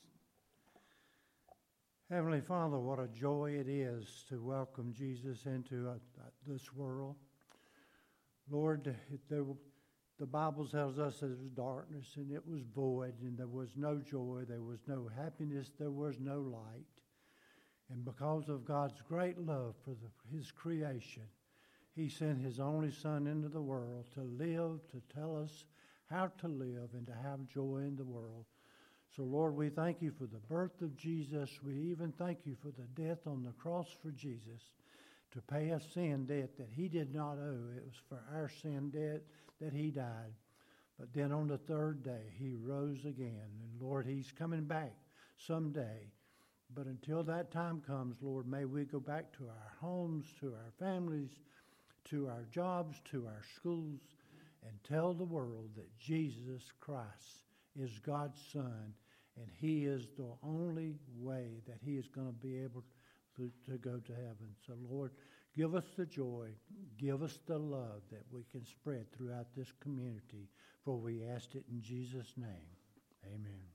Heavenly 2.11 2.41
Father, 2.41 2.77
what 2.77 2.99
a 2.99 3.07
joy 3.07 3.51
it 3.57 3.69
is 3.69 4.25
to 4.27 4.43
welcome 4.43 4.91
Jesus 4.91 5.45
into 5.45 5.87
uh, 5.87 5.93
this 6.45 6.73
world. 6.73 7.15
Lord, 8.49 8.93
there, 9.29 9.45
the 10.19 10.25
Bible 10.25 10.67
tells 10.67 10.99
us 10.99 11.21
there 11.21 11.29
was 11.29 11.39
darkness 11.55 12.07
and 12.17 12.29
it 12.33 12.45
was 12.45 12.63
void, 12.75 13.13
and 13.21 13.37
there 13.37 13.47
was 13.47 13.69
no 13.77 13.99
joy, 13.99 14.43
there 14.45 14.61
was 14.61 14.81
no 14.87 15.09
happiness, 15.15 15.71
there 15.79 15.89
was 15.89 16.19
no 16.19 16.41
light. 16.41 16.83
And 17.89 18.03
because 18.03 18.49
of 18.49 18.65
God's 18.65 19.01
great 19.07 19.39
love 19.39 19.75
for 19.85 19.91
the, 19.91 20.35
His 20.37 20.51
creation, 20.51 21.23
He 21.95 22.09
sent 22.09 22.41
His 22.41 22.59
only 22.59 22.91
Son 22.91 23.25
into 23.25 23.47
the 23.47 23.61
world 23.61 24.07
to 24.15 24.21
live, 24.21 24.81
to 24.91 25.01
tell 25.15 25.41
us 25.41 25.63
how 26.09 26.29
to 26.41 26.49
live, 26.49 26.89
and 26.91 27.07
to 27.07 27.13
have 27.23 27.47
joy 27.47 27.77
in 27.87 27.95
the 27.95 28.03
world. 28.03 28.43
So, 29.15 29.23
Lord, 29.23 29.55
we 29.55 29.69
thank 29.69 30.01
you 30.01 30.11
for 30.11 30.25
the 30.25 30.39
birth 30.49 30.81
of 30.81 30.95
Jesus. 30.95 31.49
We 31.63 31.75
even 31.91 32.13
thank 32.17 32.39
you 32.45 32.55
for 32.61 32.69
the 32.69 32.87
death 33.01 33.27
on 33.27 33.43
the 33.43 33.51
cross 33.51 33.87
for 34.01 34.11
Jesus 34.11 34.61
to 35.31 35.41
pay 35.41 35.69
a 35.69 35.79
sin 35.79 36.25
debt 36.25 36.57
that 36.57 36.69
he 36.73 36.87
did 36.87 37.13
not 37.13 37.37
owe. 37.37 37.69
It 37.75 37.83
was 37.85 38.01
for 38.07 38.23
our 38.33 38.49
sin 38.61 38.89
debt 38.89 39.21
that 39.59 39.73
he 39.73 39.91
died. 39.91 40.33
But 40.99 41.13
then 41.13 41.31
on 41.31 41.47
the 41.47 41.57
third 41.57 42.03
day, 42.03 42.33
he 42.37 42.53
rose 42.53 43.05
again. 43.05 43.49
And 43.63 43.81
Lord, 43.81 44.05
he's 44.05 44.31
coming 44.31 44.63
back 44.63 44.93
someday. 45.37 46.11
But 46.73 46.85
until 46.85 47.23
that 47.23 47.51
time 47.51 47.81
comes, 47.85 48.17
Lord, 48.21 48.47
may 48.47 48.65
we 48.65 48.85
go 48.85 48.99
back 48.99 49.35
to 49.37 49.45
our 49.45 49.73
homes, 49.81 50.25
to 50.39 50.53
our 50.53 50.71
families, 50.79 51.31
to 52.05 52.27
our 52.27 52.45
jobs, 52.51 53.01
to 53.11 53.25
our 53.25 53.41
schools, 53.55 53.99
and 54.65 54.73
tell 54.87 55.13
the 55.13 55.23
world 55.25 55.69
that 55.75 55.97
Jesus 55.99 56.71
Christ 56.79 57.43
is 57.79 57.99
God's 57.99 58.39
Son, 58.51 58.93
and 59.37 59.49
He 59.59 59.85
is 59.85 60.07
the 60.17 60.31
only 60.43 60.95
way 61.17 61.61
that 61.67 61.79
He 61.83 61.97
is 61.97 62.07
going 62.07 62.27
to 62.27 62.33
be 62.33 62.57
able 62.59 62.83
to, 63.37 63.51
to 63.69 63.77
go 63.77 63.97
to 63.97 64.13
heaven. 64.13 64.55
So, 64.65 64.73
Lord, 64.89 65.11
give 65.55 65.75
us 65.75 65.85
the 65.97 66.05
joy, 66.05 66.49
give 66.97 67.23
us 67.23 67.39
the 67.47 67.57
love 67.57 68.01
that 68.11 68.23
we 68.31 68.45
can 68.51 68.65
spread 68.65 69.05
throughout 69.11 69.47
this 69.55 69.71
community, 69.81 70.49
for 70.83 70.97
we 70.97 71.23
ask 71.23 71.55
it 71.55 71.63
in 71.69 71.81
Jesus' 71.81 72.33
name. 72.37 72.69
Amen. 73.25 73.70